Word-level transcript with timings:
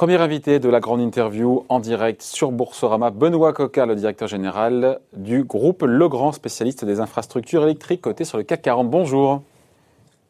Premier 0.00 0.16
invité 0.16 0.60
de 0.60 0.70
la 0.70 0.80
grande 0.80 1.02
interview 1.02 1.66
en 1.68 1.78
direct 1.78 2.22
sur 2.22 2.52
Boursorama, 2.52 3.10
Benoît 3.10 3.52
Coca, 3.52 3.84
le 3.84 3.94
directeur 3.94 4.28
général 4.28 4.98
du 5.14 5.44
groupe 5.44 5.82
Legrand, 5.82 6.32
spécialiste 6.32 6.86
des 6.86 7.00
infrastructures 7.00 7.64
électriques 7.64 8.00
coté 8.00 8.24
sur 8.24 8.38
le 8.38 8.44
CAC 8.44 8.62
40. 8.62 8.88
Bonjour. 8.88 9.42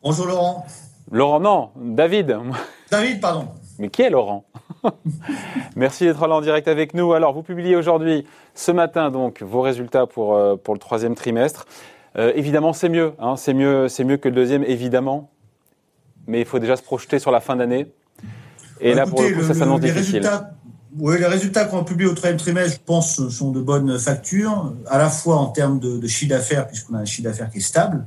Bonjour 0.02 0.26
Laurent. 0.26 0.66
Laurent, 1.12 1.38
non, 1.38 1.70
David. 1.76 2.36
David, 2.90 3.20
pardon. 3.20 3.46
Mais 3.78 3.90
qui 3.90 4.02
est 4.02 4.10
Laurent? 4.10 4.44
Merci 5.76 6.02
d'être 6.02 6.26
là 6.26 6.34
en 6.34 6.40
direct 6.40 6.66
avec 6.66 6.92
nous. 6.92 7.12
Alors, 7.12 7.32
vous 7.32 7.44
publiez 7.44 7.76
aujourd'hui, 7.76 8.26
ce 8.56 8.72
matin, 8.72 9.12
donc, 9.12 9.40
vos 9.40 9.60
résultats 9.60 10.06
pour, 10.06 10.34
euh, 10.34 10.56
pour 10.56 10.74
le 10.74 10.80
troisième 10.80 11.14
trimestre. 11.14 11.66
Euh, 12.18 12.32
évidemment, 12.34 12.72
c'est 12.72 12.88
mieux, 12.88 13.12
hein, 13.20 13.36
c'est 13.36 13.54
mieux, 13.54 13.86
c'est 13.86 14.02
mieux 14.02 14.16
que 14.16 14.28
le 14.28 14.34
deuxième, 14.34 14.64
évidemment. 14.64 15.30
Mais 16.26 16.40
il 16.40 16.44
faut 16.44 16.58
déjà 16.58 16.74
se 16.74 16.82
projeter 16.82 17.20
sur 17.20 17.30
la 17.30 17.38
fin 17.38 17.54
d'année. 17.54 17.86
Et 18.80 18.94
là, 18.94 19.06
pour 19.06 19.22
le 19.22 19.34
coup, 19.34 19.42
ça 19.42 19.54
s'annonce 19.54 19.80
difficile. 19.80 20.16
Résultats, 20.16 20.54
oui, 20.98 21.18
les 21.18 21.26
résultats 21.26 21.66
qu'on 21.66 21.84
publie 21.84 22.06
au 22.06 22.14
troisième 22.14 22.38
trimestre, 22.38 22.78
je 22.78 22.84
pense, 22.84 23.28
sont 23.28 23.52
de 23.52 23.60
bonnes 23.60 23.98
factures, 23.98 24.74
à 24.86 24.98
la 24.98 25.08
fois 25.08 25.36
en 25.36 25.46
termes 25.46 25.78
de, 25.78 26.04
chiffre 26.08 26.30
d'affaires, 26.30 26.66
puisqu'on 26.66 26.94
a 26.94 26.98
un 26.98 27.04
chiffre 27.04 27.28
d'affaires 27.28 27.50
qui 27.50 27.58
est 27.58 27.62
stable, 27.62 28.06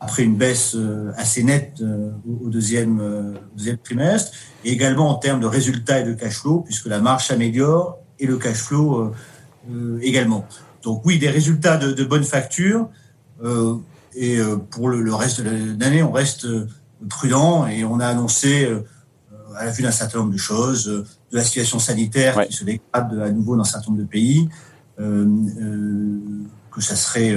après 0.00 0.22
une 0.22 0.36
baisse 0.36 0.74
euh, 0.76 1.10
assez 1.16 1.42
nette 1.42 1.78
euh, 1.80 2.10
au 2.44 2.50
deuxième, 2.50 3.00
euh, 3.00 3.34
deuxième 3.56 3.78
trimestre, 3.78 4.32
et 4.64 4.70
également 4.70 5.08
en 5.08 5.14
termes 5.14 5.40
de 5.40 5.46
résultats 5.46 6.00
et 6.00 6.04
de 6.04 6.12
cash 6.12 6.40
flow, 6.40 6.60
puisque 6.60 6.86
la 6.86 7.00
marge 7.00 7.26
s'améliore 7.26 7.98
et 8.20 8.26
le 8.26 8.36
cash 8.36 8.58
flow 8.58 9.12
également. 10.00 10.46
Donc 10.82 11.04
oui, 11.04 11.18
des 11.18 11.30
résultats 11.30 11.76
de, 11.78 11.90
de 11.90 12.04
bonnes 12.04 12.24
factures, 12.24 12.88
et 14.14 14.38
pour 14.70 14.88
le, 14.88 15.00
le 15.00 15.14
reste 15.14 15.40
de 15.40 15.80
l'année, 15.80 16.02
on 16.04 16.12
reste 16.12 16.46
prudent 17.08 17.66
et 17.66 17.84
on 17.84 17.98
a 17.98 18.06
annoncé 18.06 18.68
à 19.56 19.64
la 19.64 19.70
vue 19.70 19.82
d'un 19.82 19.90
certain 19.90 20.18
nombre 20.18 20.32
de 20.32 20.38
choses, 20.38 20.88
euh, 20.88 21.04
de 21.30 21.36
la 21.36 21.44
situation 21.44 21.78
sanitaire 21.78 22.46
qui 22.46 22.52
se 22.52 22.64
dégrade 22.64 23.18
à 23.20 23.30
nouveau 23.30 23.56
dans 23.56 23.62
un 23.62 23.64
certain 23.64 23.90
nombre 23.90 24.02
de 24.02 24.08
pays, 24.08 24.48
euh, 25.00 25.26
euh, 25.60 26.18
que 26.70 26.80
ça 26.80 26.96
serait 26.96 27.34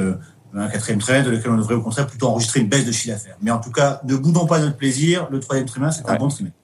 un 0.53 0.67
quatrième 0.67 0.99
trimestre 0.99 1.29
de 1.29 1.35
lequel 1.35 1.51
on 1.51 1.57
devrait 1.57 1.75
au 1.75 1.81
contraire 1.81 2.07
plutôt 2.07 2.27
enregistrer 2.27 2.59
une 2.61 2.69
baisse 2.69 2.85
de 2.85 2.91
chiffre 2.91 3.13
d'affaires. 3.13 3.37
Mais 3.41 3.51
en 3.51 3.59
tout 3.59 3.71
cas, 3.71 4.01
ne 4.03 4.15
boudons 4.15 4.45
pas 4.45 4.59
notre 4.59 4.77
plaisir. 4.77 5.27
Le 5.31 5.39
troisième 5.39 5.67
trimestre, 5.67 6.03
c'est 6.03 6.11
un 6.11 6.15
bon 6.15 6.29
trimestre. 6.29 6.57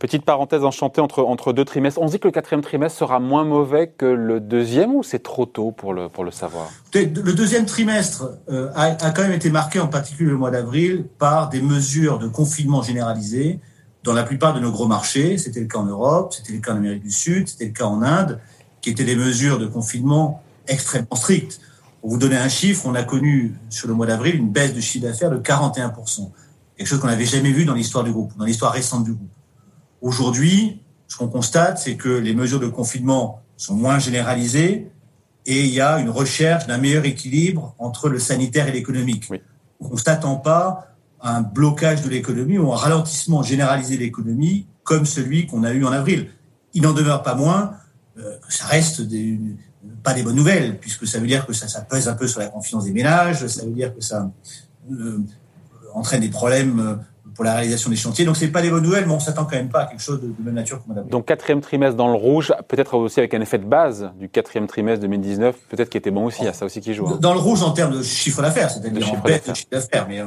Petite 0.00 0.24
parenthèse 0.24 0.64
enchantée 0.64 1.00
entre, 1.00 1.22
entre 1.22 1.52
deux 1.52 1.64
trimestres. 1.64 2.00
On 2.00 2.06
dit 2.06 2.18
que 2.18 2.26
le 2.26 2.32
quatrième 2.32 2.62
trimestre 2.62 2.98
sera 2.98 3.20
moins 3.20 3.44
mauvais 3.44 3.88
que 3.88 4.06
le 4.06 4.40
deuxième 4.40 4.94
ou 4.94 5.02
c'est 5.02 5.22
trop 5.22 5.44
tôt 5.46 5.72
pour 5.72 5.92
le, 5.92 6.08
pour 6.08 6.24
le 6.24 6.30
savoir? 6.30 6.70
Le 6.94 7.32
deuxième 7.32 7.66
trimestre 7.66 8.30
a, 8.74 8.84
a, 8.84 9.10
quand 9.10 9.22
même 9.22 9.32
été 9.32 9.50
marqué, 9.50 9.78
en 9.78 9.88
particulier 9.88 10.30
le 10.30 10.38
mois 10.38 10.50
d'avril, 10.50 11.04
par 11.18 11.50
des 11.50 11.60
mesures 11.60 12.18
de 12.18 12.28
confinement 12.28 12.82
généralisé 12.82 13.60
dans 14.04 14.12
la 14.12 14.22
plupart 14.22 14.54
de 14.54 14.60
nos 14.60 14.70
gros 14.70 14.86
marchés. 14.86 15.38
C'était 15.38 15.60
le 15.60 15.66
cas 15.66 15.78
en 15.78 15.84
Europe, 15.84 16.32
c'était 16.34 16.52
le 16.52 16.60
cas 16.60 16.72
en 16.72 16.76
Amérique 16.76 17.02
du 17.02 17.10
Sud, 17.10 17.48
c'était 17.48 17.66
le 17.66 17.72
cas 17.72 17.86
en 17.86 18.02
Inde, 18.02 18.40
qui 18.80 18.90
étaient 18.90 19.04
des 19.04 19.16
mesures 19.16 19.58
de 19.58 19.66
confinement 19.66 20.42
extrêmement 20.66 21.16
strictes. 21.16 21.60
Pour 22.00 22.10
vous 22.10 22.18
donner 22.18 22.36
un 22.36 22.48
chiffre, 22.48 22.86
on 22.86 22.94
a 22.94 23.02
connu 23.02 23.54
sur 23.68 23.88
le 23.88 23.94
mois 23.94 24.06
d'avril 24.06 24.36
une 24.36 24.50
baisse 24.50 24.74
de 24.74 24.80
chiffre 24.80 25.06
d'affaires 25.06 25.30
de 25.30 25.36
41%. 25.36 26.30
Quelque 26.76 26.86
chose 26.86 27.00
qu'on 27.00 27.08
n'avait 27.08 27.26
jamais 27.26 27.52
vu 27.52 27.66
dans 27.66 27.74
l'histoire 27.74 28.04
du 28.04 28.12
groupe, 28.12 28.34
dans 28.38 28.46
l'histoire 28.46 28.72
récente 28.72 29.04
du 29.04 29.12
groupe. 29.12 29.28
Aujourd'hui, 30.00 30.80
ce 31.08 31.18
qu'on 31.18 31.28
constate, 31.28 31.78
c'est 31.78 31.96
que 31.96 32.08
les 32.08 32.34
mesures 32.34 32.60
de 32.60 32.68
confinement 32.68 33.42
sont 33.58 33.74
moins 33.74 33.98
généralisées 33.98 34.90
et 35.44 35.60
il 35.60 35.74
y 35.74 35.80
a 35.80 35.98
une 35.98 36.08
recherche 36.08 36.66
d'un 36.66 36.78
meilleur 36.78 37.04
équilibre 37.04 37.74
entre 37.78 38.08
le 38.08 38.18
sanitaire 38.18 38.68
et 38.68 38.72
l'économique. 38.72 39.30
On 39.80 39.90
ne 39.90 39.98
s'attend 39.98 40.36
pas 40.36 40.89
un 41.22 41.42
blocage 41.42 42.02
de 42.02 42.08
l'économie 42.08 42.58
ou 42.58 42.72
un 42.72 42.76
ralentissement 42.76 43.42
généralisé 43.42 43.96
de 43.96 44.00
l'économie 44.00 44.66
comme 44.84 45.06
celui 45.06 45.46
qu'on 45.46 45.64
a 45.64 45.72
eu 45.72 45.84
en 45.84 45.92
avril. 45.92 46.28
Il 46.72 46.82
n'en 46.82 46.92
demeure 46.92 47.22
pas 47.22 47.34
moins 47.34 47.72
euh, 48.18 48.36
ça 48.48 48.66
reste 48.66 49.02
des, 49.02 49.38
pas 50.02 50.14
des 50.14 50.22
bonnes 50.22 50.36
nouvelles, 50.36 50.78
puisque 50.78 51.06
ça 51.06 51.18
veut 51.18 51.26
dire 51.26 51.46
que 51.46 51.52
ça, 51.52 51.68
ça, 51.68 51.80
pèse 51.82 52.08
un 52.08 52.14
peu 52.14 52.26
sur 52.26 52.40
la 52.40 52.48
confiance 52.48 52.84
des 52.84 52.92
ménages, 52.92 53.46
ça 53.46 53.64
veut 53.64 53.70
dire 53.70 53.94
que 53.94 54.00
ça 54.00 54.30
euh, 54.90 55.18
entraîne 55.94 56.20
des 56.20 56.28
problèmes 56.28 56.80
euh, 56.80 56.94
pour 57.34 57.44
la 57.44 57.54
réalisation 57.54 57.88
des 57.88 57.96
chantiers. 57.96 58.24
Donc, 58.24 58.36
c'est 58.36 58.48
pas 58.48 58.62
des 58.62 58.70
bonnes 58.70 58.82
nouvelles, 58.82 59.06
mais 59.06 59.14
on 59.14 59.20
s'attend 59.20 59.44
quand 59.44 59.56
même 59.56 59.68
pas 59.68 59.82
à 59.82 59.86
quelque 59.86 60.02
chose 60.02 60.20
de, 60.20 60.26
de 60.26 60.34
même 60.44 60.54
nature 60.54 60.82
qu'on 60.84 60.96
a 60.96 61.02
Donc, 61.02 61.26
quatrième 61.26 61.60
trimestre 61.60 61.96
dans 61.96 62.08
le 62.08 62.14
rouge, 62.14 62.52
peut-être 62.68 62.94
aussi 62.94 63.20
avec 63.20 63.32
un 63.32 63.40
effet 63.40 63.58
de 63.58 63.64
base 63.64 64.10
du 64.18 64.28
quatrième 64.28 64.66
trimestre 64.66 65.02
2019, 65.02 65.56
peut-être 65.68 65.88
qui 65.88 65.96
était 65.98 66.10
bon 66.10 66.26
aussi, 66.26 66.42
il 66.42 66.46
y 66.46 66.48
a 66.48 66.52
ça 66.52 66.66
aussi 66.66 66.80
qui 66.80 66.92
joue. 66.92 67.06
Hein. 67.06 67.18
Dans 67.20 67.32
le 67.32 67.40
rouge 67.40 67.62
en 67.62 67.70
termes 67.70 67.96
de 67.96 68.02
chiffre 68.02 68.42
d'affaires, 68.42 68.70
c'est-à-dire 68.70 69.12
en 69.12 69.18
baisse 69.18 69.46
de 69.46 69.54
chiffre 69.54 69.70
d'affaires, 69.70 70.06
mais 70.08 70.20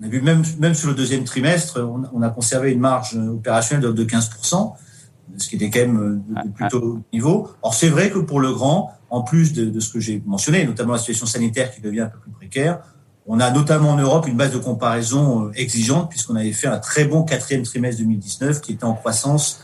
on 0.00 0.04
a 0.04 0.08
vu 0.08 0.20
même, 0.20 0.42
même 0.58 0.74
sur 0.74 0.88
le 0.88 0.94
deuxième 0.94 1.24
trimestre, 1.24 1.80
on, 2.12 2.22
a 2.22 2.30
conservé 2.30 2.72
une 2.72 2.80
marge 2.80 3.16
opérationnelle 3.16 3.92
de, 3.92 4.04
15%, 4.04 4.74
ce 5.36 5.48
qui 5.48 5.56
était 5.56 5.70
quand 5.70 5.80
même 5.80 6.22
euh, 6.36 6.44
de, 6.44 6.50
plutôt 6.50 6.82
haut 6.82 7.02
niveau. 7.12 7.50
Or, 7.62 7.74
c'est 7.74 7.88
vrai 7.88 8.10
que 8.10 8.18
pour 8.18 8.40
le 8.40 8.52
grand, 8.52 8.92
en 9.10 9.22
plus 9.22 9.52
de, 9.52 9.80
ce 9.80 9.92
que 9.92 10.00
j'ai 10.00 10.22
mentionné, 10.24 10.64
notamment 10.64 10.92
la 10.92 10.98
situation 10.98 11.26
sanitaire 11.26 11.74
qui 11.74 11.80
devient 11.80 12.02
un 12.02 12.08
peu 12.08 12.18
plus 12.18 12.30
précaire, 12.30 12.80
on 13.26 13.40
a 13.40 13.50
notamment 13.50 13.90
en 13.90 13.96
Europe 13.96 14.26
une 14.26 14.36
base 14.36 14.52
de 14.52 14.58
comparaison 14.58 15.46
euh, 15.46 15.52
exigeante 15.54 16.08
puisqu'on 16.08 16.36
avait 16.36 16.52
fait 16.52 16.66
un 16.66 16.78
très 16.78 17.04
bon 17.04 17.24
quatrième 17.24 17.62
trimestre 17.62 18.00
2019 18.00 18.60
qui 18.60 18.72
était 18.72 18.84
en 18.84 18.94
croissance 18.94 19.62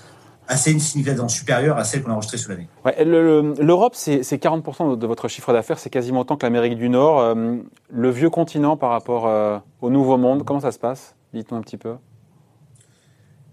assez 0.49 0.79
significativement 0.79 1.29
supérieure 1.29 1.79
à 1.79 1.85
celle 1.85 2.03
qu'on 2.03 2.11
a 2.11 2.15
enregistrée 2.15 2.39
sur 2.39 2.51
l'année. 2.51 2.69
L'Europe, 3.05 3.95
c'est 3.95 4.21
40% 4.21 4.99
de 4.99 5.07
votre 5.07 5.29
chiffre 5.29 5.53
d'affaires, 5.53 5.79
c'est 5.79 5.91
quasiment 5.91 6.21
autant 6.21 6.37
que 6.37 6.45
l'Amérique 6.45 6.77
du 6.77 6.89
Nord. 6.89 7.21
Euh, 7.21 7.57
le 7.91 8.11
vieux 8.11 8.31
continent 8.31 8.77
par 8.77 8.91
rapport 8.91 9.27
euh, 9.27 9.59
au 9.81 9.91
nouveau 9.91 10.17
monde, 10.17 10.45
comment 10.45 10.61
ça 10.61 10.73
se 10.73 10.79
passe? 10.79 11.15
Dites-nous 11.33 11.57
un 11.57 11.63
petit 11.63 11.77
peu. 11.77 11.95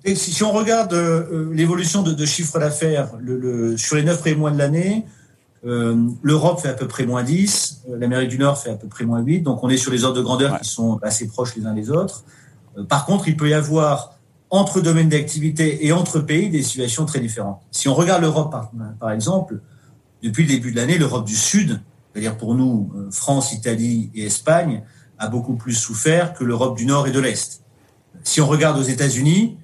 Et 0.03 0.16
si, 0.16 0.44
on 0.44 0.52
regarde 0.52 0.94
euh, 0.94 1.52
l'évolution 1.53 2.02
de, 2.02 2.25
chiffre 2.25 2.59
d'affaires 2.59 3.12
le, 3.19 3.78
sur 3.78 3.96
les 3.96 4.03
neuf 4.03 4.19
premiers 4.19 4.35
mois 4.35 4.52
de 4.52 4.58
l'année, 4.58 5.06
l'Europe 5.63 6.59
fait 6.59 6.69
à 6.69 6.73
peu 6.73 6.88
près 6.88 7.06
moins 7.06 7.22
10, 7.22 7.84
l'Amérique 7.90 8.29
du 8.29 8.40
Nord 8.40 8.58
fait 8.58 8.72
à 8.72 8.75
peu 8.75 8.88
près 8.88 9.06
moins 9.06 9.19
8, 9.19 9.41
donc 9.41 9.63
on 9.63 9.69
est 9.69 9.78
sur 9.78 9.91
les 9.91 10.03
ordres 10.03 10.18
de 10.18 10.23
grandeur 10.23 10.59
qui 10.59 10.68
sont 10.68 11.00
assez 11.03 11.28
proches 11.28 11.56
les 11.56 11.68
uns 11.68 11.75
des 11.75 11.91
autres. 11.91 12.23
par 12.90 13.06
contre, 13.06 13.28
il 13.28 13.38
peut 13.38 13.47
y 13.47 13.53
avoir 13.53 14.18
entre 14.51 14.81
domaines 14.81 15.09
d'activité 15.09 15.88
et 15.88 15.94
entre 15.94 16.19
pays 16.19 16.50
des 16.50 16.62
situations 16.62 17.06
très 17.06 17.19
différentes. 17.19 17.62
Si 17.72 17.88
on 17.88 17.95
regarde 17.95 18.22
l'Europe, 18.22 18.53
par, 19.00 19.12
exemple, 19.12 19.62
depuis 20.22 20.44
le 20.44 20.50
début 20.50 20.72
de 20.72 20.75
l'année, 20.75 20.97
l'Europe 20.97 21.25
du 21.25 21.35
Sud, 21.35 21.81
c'est-à-dire 22.12 22.38
pour 22.38 22.53
nous, 22.53 22.91
euh, 22.95 23.09
France, 23.11 23.53
Italie 23.53 24.11
et 24.13 24.25
Espagne, 24.25 24.84
a 25.17 25.28
beaucoup 25.28 25.56
plus 25.56 25.73
souffert 25.73 26.34
que 26.34 26.44
l'Europe 26.44 26.78
du 26.78 26.85
Nord 26.85 27.07
et 27.07 27.11
de 27.11 27.19
l'Est. 27.19 27.61
Si 28.23 28.41
on 28.41 28.47
regarde 28.47 28.78
aux 28.78 28.84
États-Unis, 28.84 29.57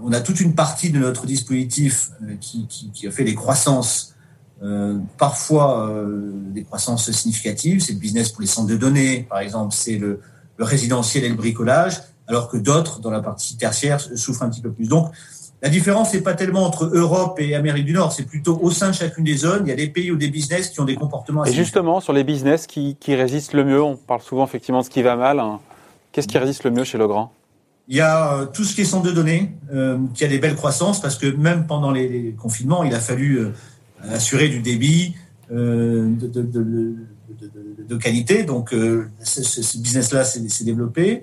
on 0.00 0.12
a 0.12 0.20
toute 0.20 0.40
une 0.40 0.54
partie 0.54 0.90
de 0.90 0.98
notre 0.98 1.26
dispositif 1.26 2.10
euh, 2.22 2.34
qui, 2.40 2.66
qui, 2.66 3.06
a 3.06 3.10
fait 3.10 3.24
des 3.24 3.34
croissances, 3.34 4.14
euh, 4.62 4.98
parfois 5.18 5.88
euh, 5.88 6.32
des 6.50 6.64
croissances 6.64 7.10
significatives. 7.10 7.80
C'est 7.80 7.92
le 7.92 7.98
business 7.98 8.30
pour 8.30 8.40
les 8.40 8.46
centres 8.46 8.68
de 8.68 8.76
données, 8.76 9.26
par 9.28 9.38
exemple, 9.38 9.74
c'est 9.74 9.98
le, 9.98 10.20
le 10.56 10.64
résidentiel 10.64 11.24
et 11.24 11.28
le 11.28 11.34
bricolage 11.34 12.00
alors 12.26 12.48
que 12.48 12.56
d'autres, 12.56 13.00
dans 13.00 13.10
la 13.10 13.20
partie 13.20 13.56
tertiaire, 13.56 14.00
souffrent 14.00 14.42
un 14.42 14.50
petit 14.50 14.62
peu 14.62 14.72
plus. 14.72 14.88
Donc, 14.88 15.12
la 15.62 15.68
différence 15.68 16.12
n'est 16.12 16.20
pas 16.22 16.34
tellement 16.34 16.64
entre 16.64 16.90
Europe 16.92 17.38
et 17.38 17.54
Amérique 17.54 17.84
du 17.84 17.92
Nord, 17.92 18.12
c'est 18.12 18.24
plutôt 18.24 18.58
au 18.60 18.72
sein 18.72 18.88
de 18.88 18.94
chacune 18.94 19.22
des 19.22 19.36
zones. 19.36 19.62
Il 19.64 19.68
y 19.68 19.72
a 19.72 19.76
des 19.76 19.86
pays 19.86 20.10
ou 20.10 20.16
des 20.16 20.28
business 20.28 20.70
qui 20.70 20.80
ont 20.80 20.84
des 20.84 20.96
comportements. 20.96 21.42
Assez 21.42 21.52
et 21.52 21.54
justement, 21.54 22.00
sur 22.00 22.12
les 22.12 22.24
business 22.24 22.66
qui, 22.66 22.96
résistent 23.08 23.52
le 23.52 23.64
mieux, 23.64 23.80
on 23.80 23.96
parle 23.96 24.22
souvent 24.22 24.44
effectivement 24.44 24.80
de 24.80 24.84
ce 24.84 24.90
qui 24.90 25.02
va 25.02 25.14
mal. 25.14 25.38
Hein. 25.38 25.60
Qu'est-ce 26.10 26.26
qui 26.26 26.36
résiste 26.36 26.64
le 26.64 26.72
mieux 26.72 26.82
chez 26.82 26.98
Legrand? 26.98 27.32
Il 27.86 27.96
y 27.96 28.00
a 28.00 28.34
euh, 28.34 28.46
tout 28.46 28.64
ce 28.64 28.74
qui 28.74 28.80
est 28.80 28.84
centre 28.84 29.06
de 29.06 29.12
données, 29.12 29.52
euh, 29.72 29.98
qui 30.14 30.24
a 30.24 30.28
des 30.28 30.38
belles 30.38 30.56
croissances, 30.56 31.00
parce 31.00 31.16
que 31.16 31.26
même 31.28 31.66
pendant 31.68 31.92
les, 31.92 32.34
confinements, 32.36 32.82
il 32.82 32.92
a 32.92 33.00
fallu 33.00 33.38
euh, 33.38 33.52
assurer 34.10 34.48
du 34.48 34.60
débit 34.60 35.14
de, 35.48 36.16
qualité. 38.00 38.42
Donc, 38.42 38.70
ce, 38.70 39.42
ce 39.42 39.78
business-là 39.78 40.24
s'est 40.24 40.64
développé. 40.64 41.22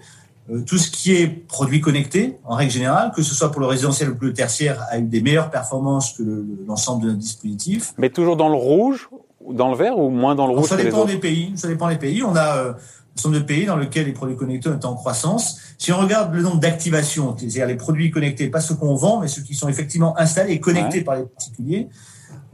Euh, 0.51 0.61
tout 0.65 0.77
ce 0.77 0.89
qui 0.89 1.13
est 1.13 1.27
produits 1.27 1.81
connectés, 1.81 2.37
en 2.43 2.55
règle 2.55 2.71
générale, 2.71 3.11
que 3.15 3.21
ce 3.21 3.35
soit 3.35 3.51
pour 3.51 3.61
le 3.61 3.67
résidentiel 3.67 4.09
ou 4.09 4.15
pour 4.15 4.25
le 4.25 4.33
tertiaire, 4.33 4.85
a 4.89 4.97
eu 4.97 5.03
des 5.03 5.21
meilleures 5.21 5.51
performances 5.51 6.13
que 6.13 6.23
l'ensemble 6.67 7.03
de 7.03 7.07
notre 7.09 7.19
dispositif. 7.19 7.93
Mais 7.97 8.09
toujours 8.09 8.35
dans 8.35 8.49
le 8.49 8.55
rouge, 8.55 9.09
dans 9.51 9.69
le 9.69 9.77
vert 9.77 9.97
ou 9.97 10.09
moins 10.09 10.35
dans 10.35 10.47
le 10.47 10.53
rouge 10.53 10.67
Ça 10.67 10.77
dépend 10.77 11.05
des 11.05 11.17
pays. 11.17 11.53
Ça 11.55 11.67
dépend 11.67 11.89
des 11.89 11.97
pays. 11.97 12.23
On 12.23 12.35
a 12.35 12.57
euh, 12.57 12.71
un 12.71 12.75
certain 13.15 13.37
de 13.37 13.43
pays 13.43 13.65
dans 13.65 13.77
lesquels 13.77 14.07
les 14.07 14.11
produits 14.11 14.35
connectés 14.35 14.69
sont 14.69 14.85
en 14.87 14.95
croissance. 14.95 15.59
Si 15.77 15.91
on 15.91 15.99
regarde 15.99 16.33
le 16.33 16.41
nombre 16.41 16.59
d'activations, 16.59 17.35
c'est-à-dire 17.37 17.67
les 17.67 17.75
produits 17.75 18.09
connectés, 18.09 18.47
pas 18.47 18.61
ceux 18.61 18.75
qu'on 18.75 18.95
vend, 18.95 19.19
mais 19.19 19.27
ceux 19.27 19.43
qui 19.43 19.53
sont 19.53 19.69
effectivement 19.69 20.17
installés 20.17 20.53
et 20.53 20.59
connectés 20.59 21.01
par 21.01 21.15
les 21.15 21.23
particuliers 21.23 21.89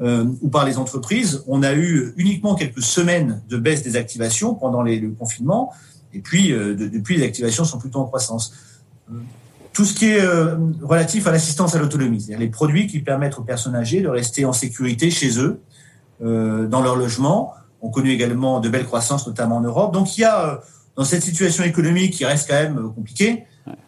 euh, 0.02 0.26
ou 0.42 0.50
par 0.50 0.66
les 0.66 0.78
entreprises, 0.78 1.44
on 1.48 1.64
a 1.64 1.74
eu 1.74 2.14
uniquement 2.18 2.56
quelques 2.56 2.82
semaines 2.82 3.42
de 3.48 3.58
baisse 3.58 3.84
des 3.84 3.96
activations 3.96 4.54
pendant 4.54 4.82
les, 4.82 5.00
le 5.00 5.12
confinement. 5.12 5.72
Et 6.16 6.20
puis, 6.20 6.54
euh, 6.54 6.76
depuis, 6.76 7.18
les 7.18 7.26
activations 7.26 7.66
sont 7.66 7.78
plutôt 7.78 8.00
en 8.00 8.06
croissance. 8.06 8.54
Tout 9.74 9.84
ce 9.84 9.94
qui 9.94 10.06
est 10.06 10.22
euh, 10.22 10.56
relatif 10.82 11.28
à 11.28 11.32
l'assistance 11.32 11.76
à 11.76 11.80
l'autonomie, 11.80 12.22
c'est-à-dire 12.22 12.40
les 12.40 12.50
produits 12.50 12.88
qui 12.88 13.00
permettent 13.00 13.38
aux 13.38 13.44
personnes 13.44 13.76
âgées 13.76 14.02
de 14.02 14.08
rester 14.08 14.46
en 14.46 14.54
sécurité 14.54 15.12
chez 15.12 15.38
eux, 15.40 15.60
euh, 16.24 16.68
dans 16.68 16.82
leur 16.82 16.96
logement, 16.96 17.54
ont 17.82 17.90
connu 17.90 18.12
également 18.12 18.62
de 18.62 18.70
belles 18.70 18.86
croissances, 18.86 19.28
notamment 19.28 19.58
en 19.58 19.62
Europe. 19.62 19.94
Donc, 19.94 20.18
il 20.18 20.22
y 20.22 20.24
a, 20.24 20.62
dans 20.96 21.04
cette 21.04 21.22
situation 21.22 21.66
économique 21.66 22.14
qui 22.14 22.24
reste 22.24 22.50
quand 22.50 22.56
même 22.56 22.92
compliquée, 22.96 23.44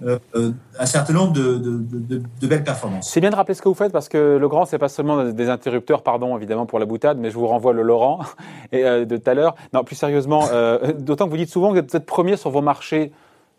un 0.06 0.86
certain 0.86 1.14
nombre 1.14 1.34
de, 1.34 1.58
de, 1.58 2.48
belles 2.48 2.64
performances. 2.64 3.10
C'est 3.12 3.22
bien 3.22 3.30
de 3.30 3.36
rappeler 3.36 3.54
ce 3.54 3.62
que 3.62 3.70
vous 3.70 3.76
faites 3.76 3.92
parce 3.92 4.10
que 4.10 4.38
le 4.38 4.48
grand, 4.48 4.66
c'est 4.66 4.78
pas 4.78 4.90
seulement 4.90 5.24
des 5.24 5.50
interrupteurs, 5.50 6.02
pardon 6.04 6.36
évidemment 6.38 6.66
pour 6.66 6.80
la 6.80 6.86
boutade, 6.86 7.18
mais 7.20 7.30
je 7.30 7.36
vous 7.36 7.48
renvoie 7.48 7.74
le 7.74 7.82
Laurent 7.84 8.22
et, 8.72 8.84
de 8.84 9.18
tout 9.18 9.30
à 9.30 9.34
l'heure. 9.34 9.56
Non, 9.74 9.84
plus 9.84 9.96
sérieusement, 9.96 10.46
d'autant 11.00 11.26
que 11.26 11.32
vous 11.32 11.38
dites 11.38 11.50
souvent 11.50 11.74
que 11.74 11.80
vous 11.80 11.96
êtes 11.96 12.06
premier 12.06 12.38
sur 12.38 12.50
vos 12.50 12.62
marchés. 12.62 13.12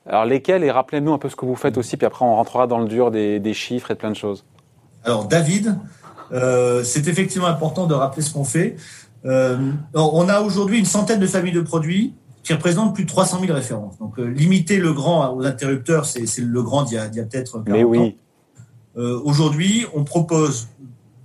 Alors 0.07 0.25
lesquels 0.25 0.65
Et 0.65 0.71
rappelez-nous 0.71 1.13
un 1.13 1.19
peu 1.19 1.29
ce 1.29 1.37
que 1.37 1.45
vous 1.45 1.57
faites 1.57 1.77
aussi, 1.77 1.97
puis 1.97 2.07
après 2.07 2.25
on 2.25 2.35
rentrera 2.35 2.67
dans 2.67 2.79
le 2.79 2.87
dur 2.89 3.11
des, 3.11 3.41
des 3.41 3.55
chiffres 3.55 3.91
et 3.91 3.95
de 3.95 3.99
plein 3.99 4.11
de 4.11 4.17
choses. 4.17 4.45
Alors 5.05 5.27
David, 5.27 5.77
c'est 6.83 7.09
effectivement 7.09 7.47
important 7.49 7.87
de 7.87 7.95
rappeler 7.95 8.23
ce 8.23 8.33
qu'on 8.33 8.45
fait. 8.45 8.77
Euh, 9.25 9.73
on 9.95 10.29
a 10.29 10.41
aujourd'hui 10.41 10.79
une 10.79 10.85
centaine 10.85 11.19
de 11.19 11.27
familles 11.27 11.53
de 11.53 11.61
produits 11.61 12.15
qui 12.49 12.55
représentent 12.55 12.95
plus 12.95 13.05
de 13.05 13.11
300 13.11 13.41
000 13.43 13.53
références. 13.53 13.99
Donc, 13.99 14.19
euh, 14.19 14.25
limiter 14.25 14.79
le 14.79 14.95
grand 14.95 15.37
aux 15.37 15.45
interrupteurs, 15.45 16.07
c'est 16.07 16.25
le 16.39 16.63
grand 16.63 16.83
d'il 16.83 16.95
y 16.95 16.99
a, 16.99 17.03
a 17.03 17.09
peut-être 17.09 17.63
40 17.63 17.85
oui. 17.85 18.17
Euh, 18.97 19.21
aujourd'hui, 19.23 19.85
on 19.95 20.03
propose 20.03 20.69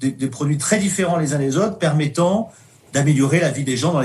des, 0.01 0.11
produits 0.27 0.57
très 0.57 0.79
différents 0.79 1.17
les 1.17 1.33
uns 1.33 1.37
les 1.37 1.55
autres, 1.55 1.77
permettant 1.77 2.51
d'améliorer 2.91 3.39
la 3.39 3.51
vie 3.51 3.63
des 3.63 3.77
gens 3.77 3.93
dans 3.93 4.03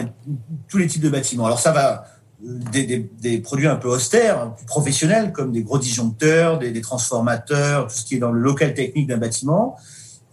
tous 0.69 0.79
les 0.79 0.87
types 0.87 1.03
de 1.03 1.09
bâtiments. 1.09 1.47
Alors, 1.47 1.59
ça 1.59 1.73
va 1.73 2.05
des, 2.41 3.39
produits 3.43 3.67
un 3.67 3.75
peu 3.75 3.89
austères, 3.89 4.55
professionnels, 4.69 5.33
comme 5.33 5.51
des 5.51 5.65
gros 5.65 5.81
disjoncteurs, 5.81 6.61
des, 6.61 6.71
des 6.71 6.81
transformateurs, 6.83 7.89
tout 7.89 7.97
ce 7.97 8.05
qui 8.05 8.15
est 8.15 8.21
dans 8.21 8.31
le 8.31 8.41
local 8.41 8.75
technique 8.75 9.09
d'un 9.09 9.19
bâtiment, 9.19 9.77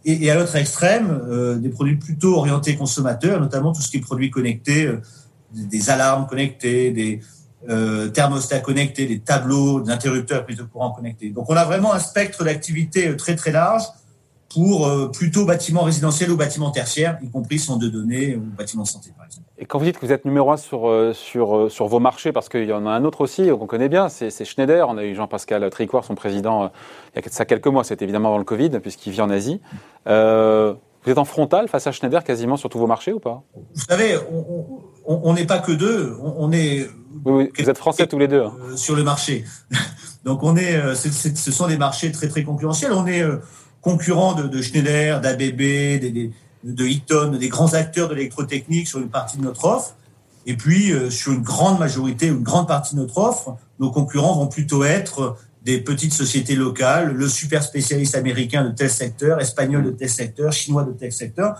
et, 0.05 0.29
à 0.29 0.35
l'autre 0.35 0.55
extrême, 0.55 1.19
euh, 1.27 1.55
des 1.55 1.69
produits 1.69 1.95
plutôt 1.95 2.35
orientés 2.35 2.75
consommateurs, 2.75 3.41
notamment 3.41 3.73
tout 3.73 3.81
ce 3.81 3.89
qui 3.89 3.97
est 3.97 4.01
produits 4.01 4.29
connectés, 4.29 4.85
euh, 4.85 5.01
des 5.55 5.89
alarmes 5.89 6.27
connectées, 6.27 6.91
des 6.91 7.21
euh, 7.69 8.09
thermostats 8.09 8.59
connectés, 8.59 9.05
des 9.05 9.19
tableaux, 9.19 9.81
des 9.81 9.91
interrupteurs 9.91 10.43
prise 10.43 10.57
de 10.57 10.63
courant 10.63 10.91
connectés. 10.91 11.29
Donc 11.29 11.49
on 11.49 11.55
a 11.55 11.65
vraiment 11.65 11.93
un 11.93 11.99
spectre 11.99 12.43
d'activités 12.43 13.15
très 13.15 13.35
très 13.35 13.51
large 13.51 13.83
pour 14.53 14.89
plutôt 15.11 15.45
bâtiments 15.45 15.83
résidentiels 15.83 16.31
ou 16.31 16.37
bâtiments 16.37 16.71
tertiaires, 16.71 17.17
y 17.21 17.29
compris 17.29 17.59
centres 17.59 17.79
de 17.79 17.89
données 17.89 18.35
ou 18.35 18.41
bâtiments 18.41 18.83
de 18.83 18.87
santé 18.87 19.11
par 19.17 19.25
exemple. 19.25 19.45
Et 19.57 19.65
quand 19.65 19.79
vous 19.79 19.85
dites 19.85 19.97
que 19.97 20.05
vous 20.05 20.11
êtes 20.11 20.25
numéro 20.25 20.51
un 20.51 20.57
sur, 20.57 20.89
euh, 20.89 21.13
sur, 21.13 21.55
euh, 21.55 21.69
sur 21.69 21.87
vos 21.87 21.99
marchés, 21.99 22.33
parce 22.33 22.49
qu'il 22.49 22.65
y 22.65 22.73
en 22.73 22.85
a 22.85 22.89
un 22.89 23.05
autre 23.05 23.21
aussi 23.21 23.47
qu'on 23.47 23.67
connaît 23.67 23.87
bien, 23.87 24.09
c'est 24.09 24.43
Schneider. 24.43 24.89
On 24.89 24.97
a 24.97 25.05
eu 25.05 25.15
Jean-Pascal 25.15 25.69
Tricouard, 25.69 26.03
son 26.03 26.15
président, 26.15 26.65
euh, 26.65 26.67
il 27.15 27.23
y 27.23 27.25
a 27.25 27.31
ça 27.31 27.45
quelques 27.45 27.67
mois, 27.67 27.85
c'était 27.85 28.03
évidemment 28.03 28.29
avant 28.29 28.37
le 28.37 28.43
Covid, 28.43 28.71
puisqu'il 28.81 29.11
vit 29.11 29.21
en 29.21 29.29
Asie. 29.29 29.61
vous 30.05 31.11
êtes 31.11 31.17
en 31.17 31.25
frontal 31.25 31.69
face 31.69 31.87
à 31.87 31.93
Schneider 31.93 32.23
quasiment 32.23 32.57
sur 32.57 32.69
tous 32.69 32.79
vos 32.79 32.87
marchés 32.87 33.13
ou 33.13 33.19
pas? 33.19 33.43
Vous 33.73 33.81
savez, 33.81 34.17
on 34.17 34.65
n'est 35.33 35.45
pas 35.45 35.59
que 35.59 35.71
deux, 35.71 36.15
on, 36.21 36.51
est... 36.51 36.89
Oui, 37.25 37.51
vous 37.57 37.69
êtes 37.69 37.77
français 37.77 38.07
tous 38.07 38.19
les 38.19 38.27
deux. 38.27 38.43
Hein. 38.43 38.53
sur 38.75 38.95
le 38.95 39.03
marché. 39.03 39.45
Donc 40.25 40.43
on 40.43 40.55
est, 40.55 40.95
ce 40.95 41.51
sont 41.51 41.67
des 41.67 41.77
marchés 41.77 42.11
très 42.11 42.27
très 42.27 42.43
concurrentiels. 42.43 42.91
On 42.93 43.05
est 43.05 43.23
concurrent 43.81 44.33
de, 44.33 44.47
de 44.47 44.61
Schneider, 44.61 45.21
d'ABB, 45.21 45.59
des 45.99 46.31
de 46.65 46.85
Eaton, 46.85 47.37
des 47.39 47.49
grands 47.49 47.73
acteurs 47.73 48.09
de 48.09 48.15
l'électrotechnique 48.15 48.87
sur 48.87 48.99
une 48.99 49.09
partie 49.09 49.37
de 49.37 49.43
notre 49.43 49.65
offre. 49.65 49.95
Et 50.47 50.57
puis, 50.57 50.91
euh, 50.91 51.09
sur 51.09 51.31
une 51.31 51.41
grande 51.41 51.79
majorité, 51.79 52.27
une 52.27 52.43
grande 52.43 52.67
partie 52.67 52.95
de 52.95 53.01
notre 53.01 53.17
offre, 53.19 53.55
nos 53.79 53.91
concurrents 53.91 54.35
vont 54.35 54.47
plutôt 54.47 54.83
être 54.83 55.37
des 55.63 55.79
petites 55.79 56.13
sociétés 56.13 56.55
locales, 56.55 57.13
le 57.13 57.27
super 57.27 57.63
spécialiste 57.63 58.15
américain 58.15 58.63
de 58.63 58.69
tel 58.69 58.89
secteur, 58.89 59.39
espagnol 59.39 59.83
de 59.83 59.91
tel 59.91 60.09
secteur, 60.09 60.51
chinois 60.51 60.83
de 60.83 60.91
tel 60.91 61.11
secteur. 61.11 61.55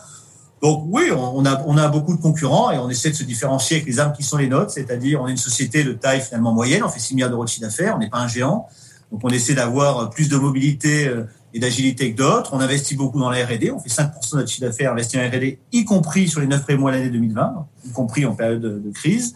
Donc 0.66 0.86
oui, 0.88 1.12
on 1.16 1.46
a, 1.46 1.64
on 1.68 1.78
a 1.78 1.88
beaucoup 1.90 2.16
de 2.16 2.20
concurrents 2.20 2.72
et 2.72 2.80
on 2.80 2.90
essaie 2.90 3.12
de 3.12 3.16
se 3.16 3.24
différencier 3.24 3.78
avec 3.78 3.88
les 3.88 4.00
armes 4.00 4.14
qui 4.14 4.24
sont 4.24 4.38
les 4.38 4.48
nôtres, 4.48 4.72
c'est-à-dire 4.72 5.22
on 5.22 5.28
est 5.28 5.32
une 5.32 5.38
société 5.38 5.84
de 5.84 5.94
taille 5.94 6.22
finalement 6.22 6.54
moyenne, 6.54 6.82
on 6.84 6.90
fait 6.90 7.00
6 7.00 7.14
milliards 7.14 7.30
d'euros 7.30 7.44
de 7.44 7.50
chiffre 7.50 7.68
d'affaires, 7.68 7.94
on 7.96 8.00
n'est 8.00 8.10
pas 8.10 8.18
un 8.18 8.28
géant. 8.28 8.66
Donc 9.12 9.22
on 9.24 9.30
essaie 9.30 9.54
d'avoir 9.54 10.10
plus 10.10 10.28
de 10.28 10.38
mobilité 10.38 11.08
euh, 11.08 11.26
et 11.54 11.60
d'agilité 11.60 12.12
que 12.12 12.18
d'autres. 12.18 12.56
On 12.56 12.60
investit 12.60 12.96
beaucoup 12.96 13.20
dans 13.20 13.30
la 13.30 13.46
R&D. 13.46 13.70
On 13.70 13.80
fait 13.80 13.90
5% 13.90 14.32
de 14.32 14.38
notre 14.38 14.50
chiffre 14.50 14.66
d'affaires 14.66 14.94
investi 14.94 15.20
en 15.20 15.30
R&D, 15.30 15.60
y 15.72 15.86
compris 15.86 16.28
sur 16.28 16.42
les 16.42 16.48
9 16.48 16.64
premiers 16.64 16.80
mois 16.80 16.92
de 16.94 16.98
l'année 16.98 17.12
2020, 17.12 17.68
y 17.86 17.92
compris 17.92 18.26
en 18.26 18.34
période 18.34 18.62
de, 18.62 18.92
crise. 18.92 19.36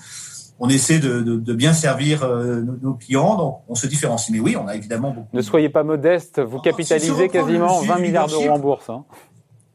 On 0.59 0.67
essaie 0.67 0.97
de, 0.97 1.53
bien 1.53 1.73
servir 1.73 2.23
euh, 2.23 2.63
nos, 2.81 2.95
clients, 2.95 3.37
donc 3.37 3.59
on 3.67 3.75
se 3.75 3.85
différencie. 3.85 4.31
Mais 4.31 4.39
oui, 4.39 4.55
on 4.57 4.67
a 4.67 4.75
évidemment 4.75 5.11
beaucoup. 5.11 5.29
Ne 5.31 5.43
soyez 5.43 5.69
pas 5.69 5.83
modeste, 5.83 6.41
vous 6.41 6.57
capitalisez 6.57 7.29
quasiment 7.29 7.81
20 7.81 7.99
milliards 7.99 8.27
d'euros 8.27 8.49
en 8.49 8.57
bourse. 8.57 8.89
Hein. 8.89 9.05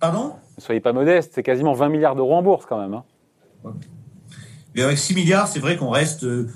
Pardon? 0.01 0.33
Soyez 0.59 0.81
pas 0.81 0.93
modeste, 0.93 1.33
c'est 1.35 1.43
quasiment 1.43 1.73
20 1.73 1.89
milliards 1.89 2.17
d'euros 2.17 2.35
en 2.35 2.43
bourse 2.43 2.67
quand 2.67 2.81
même. 2.81 2.95
Hein. 2.95 3.05
Mais 4.75 4.83
avec 4.83 4.99
6 4.99 5.15
milliards, 5.15 5.49
c'est 5.49 5.61
vrai 5.61 5.77
qu'on 5.77 5.91
reste 5.91 6.25
euh, 6.25 6.49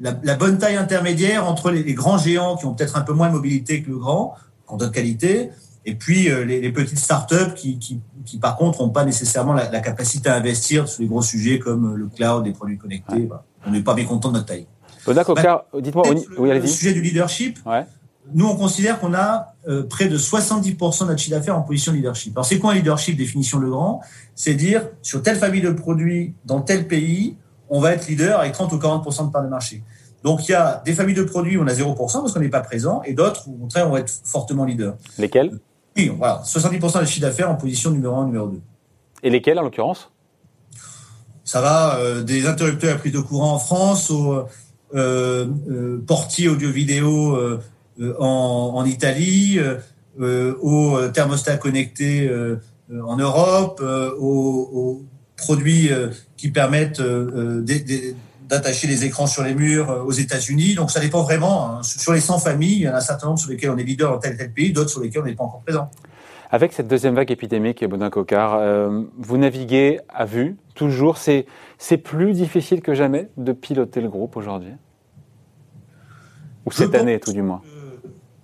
la, 0.00 0.12
bonne 0.34 0.58
taille 0.58 0.76
intermédiaire 0.76 1.46
entre 1.46 1.70
les, 1.70 1.82
les, 1.82 1.94
grands 1.94 2.18
géants 2.18 2.56
qui 2.56 2.66
ont 2.66 2.74
peut-être 2.74 2.96
un 2.96 3.02
peu 3.02 3.12
moins 3.12 3.28
de 3.28 3.34
mobilité 3.34 3.82
que 3.82 3.90
le 3.90 3.98
grand, 3.98 4.34
en 4.66 4.76
de 4.76 4.86
qualité, 4.86 5.50
et 5.84 5.94
puis 5.94 6.30
euh, 6.30 6.44
les, 6.44 6.60
les, 6.60 6.72
petites 6.72 6.98
startups 6.98 7.54
qui, 7.54 7.78
qui, 7.78 8.00
qui, 8.24 8.38
par 8.38 8.56
contre, 8.56 8.82
n'ont 8.82 8.90
pas 8.90 9.04
nécessairement 9.04 9.52
la, 9.52 9.80
capacité 9.80 10.28
à 10.28 10.34
investir 10.34 10.88
sur 10.88 11.02
les 11.02 11.08
gros 11.08 11.22
sujets 11.22 11.58
comme 11.58 11.94
le 11.94 12.08
cloud, 12.08 12.44
les 12.44 12.52
produits 12.52 12.78
connectés. 12.78 13.28
On 13.66 13.70
n'est 13.70 13.82
pas 13.82 13.94
bien 13.94 14.04
content 14.04 14.28
de 14.28 14.34
notre 14.34 14.46
taille. 14.46 14.66
D'accord, 15.06 15.36
bah, 15.36 15.66
dites-moi, 15.80 16.04
oui, 16.38 16.50
le 16.50 16.66
sujet 16.66 16.92
du 16.92 17.00
leadership, 17.00 17.58
ouais. 17.64 17.86
Nous, 18.34 18.46
on 18.46 18.56
considère 18.56 18.98
qu'on 18.98 19.14
a 19.14 19.54
euh, 19.68 19.84
près 19.84 20.08
de 20.08 20.18
70% 20.18 21.02
de 21.02 21.06
notre 21.06 21.18
chiffre 21.18 21.36
d'affaires 21.36 21.56
en 21.56 21.62
position 21.62 21.92
de 21.92 21.98
leadership. 21.98 22.36
Alors, 22.36 22.44
c'est 22.44 22.58
quoi 22.58 22.72
un 22.72 22.74
leadership, 22.74 23.16
définition 23.16 23.58
Le 23.58 23.70
Grand 23.70 24.00
C'est 24.34 24.54
dire, 24.54 24.88
sur 25.02 25.22
telle 25.22 25.36
famille 25.36 25.60
de 25.60 25.70
produits, 25.70 26.34
dans 26.44 26.60
tel 26.60 26.88
pays, 26.88 27.36
on 27.68 27.80
va 27.80 27.92
être 27.92 28.06
leader 28.08 28.40
avec 28.40 28.52
30 28.52 28.72
ou 28.72 28.76
40% 28.76 29.26
de 29.26 29.32
part 29.32 29.42
de 29.42 29.48
marché. 29.48 29.82
Donc 30.22 30.48
il 30.48 30.52
y 30.52 30.54
a 30.54 30.82
des 30.84 30.92
familles 30.92 31.14
de 31.14 31.22
produits 31.22 31.56
où 31.56 31.62
on 31.62 31.66
a 31.66 31.72
0% 31.72 31.94
parce 31.96 32.32
qu'on 32.32 32.40
n'est 32.40 32.48
pas 32.48 32.60
présent, 32.60 33.02
et 33.04 33.12
d'autres 33.12 33.44
où 33.48 33.54
au 33.54 33.58
contraire 33.58 33.88
on 33.88 33.92
va 33.92 34.00
être 34.00 34.12
fortement 34.24 34.64
leader. 34.64 34.96
Lesquels? 35.18 35.58
Oui, 35.96 36.12
voilà, 36.16 36.42
70% 36.44 37.00
des 37.00 37.06
chiffres 37.06 37.20
d'affaires 37.20 37.50
en 37.50 37.54
position 37.54 37.90
numéro 37.90 38.16
1, 38.16 38.26
numéro 38.26 38.48
2. 38.48 38.60
Et 39.22 39.30
lesquels 39.30 39.58
en 39.58 39.62
l'occurrence? 39.62 40.10
Ça 41.44 41.60
va 41.60 41.98
euh, 41.98 42.22
des 42.22 42.46
interrupteurs 42.46 42.96
à 42.96 42.98
prise 42.98 43.12
de 43.12 43.20
courant 43.20 43.52
en 43.52 43.58
France 43.58 44.10
aux 44.10 44.46
euh, 44.94 45.98
portiers 46.06 46.48
audio-vidéo 46.48 47.38
en, 48.18 48.72
en, 48.74 48.84
Italie, 48.84 49.58
aux 50.18 51.08
thermostats 51.12 51.56
connectés 51.56 52.30
en 52.90 53.16
Europe, 53.16 53.82
aux, 54.18 54.70
aux, 54.72 55.02
produits 55.36 55.90
qui 56.36 56.50
permettent 56.50 57.02
d'attacher 58.48 58.86
les 58.86 59.04
écrans 59.04 59.26
sur 59.26 59.42
les 59.42 59.54
murs 59.54 59.90
euh, 59.90 60.02
aux 60.02 60.12
États-Unis. 60.12 60.74
Donc 60.74 60.90
ça 60.90 61.00
dépend 61.00 61.22
vraiment. 61.22 61.70
Hein. 61.70 61.82
Sur 61.82 62.12
les 62.12 62.20
100 62.20 62.38
familles, 62.38 62.76
il 62.76 62.82
y 62.82 62.88
en 62.88 62.92
a 62.92 62.96
un 62.96 63.00
certain 63.00 63.28
nombre 63.28 63.38
sur 63.38 63.50
lesquelles 63.50 63.70
on 63.70 63.76
est 63.76 63.82
leader 63.84 64.12
dans 64.12 64.18
tel 64.18 64.34
et 64.34 64.36
tel 64.36 64.52
pays, 64.52 64.72
d'autres 64.72 64.90
sur 64.90 65.00
lesquels 65.00 65.22
on 65.22 65.26
n'est 65.26 65.34
pas 65.34 65.44
encore 65.44 65.62
présent. 65.62 65.90
Avec 66.50 66.72
cette 66.72 66.86
deuxième 66.86 67.14
vague 67.14 67.30
épidémique, 67.30 67.84
Baudin 67.84 68.08
Cocard, 68.08 68.54
euh, 68.54 69.02
vous 69.18 69.36
naviguez 69.36 69.98
à 70.08 70.24
vue, 70.24 70.56
toujours. 70.74 71.18
C'est, 71.18 71.46
c'est 71.76 71.96
plus 71.96 72.32
difficile 72.32 72.82
que 72.82 72.94
jamais 72.94 73.28
de 73.36 73.52
piloter 73.52 74.00
le 74.00 74.08
groupe 74.08 74.36
aujourd'hui? 74.36 74.72
Ou 76.66 76.70
cette 76.70 76.94
année, 76.94 77.18
tout 77.18 77.32
du 77.32 77.42
moins? 77.42 77.62
euh, 77.66 77.75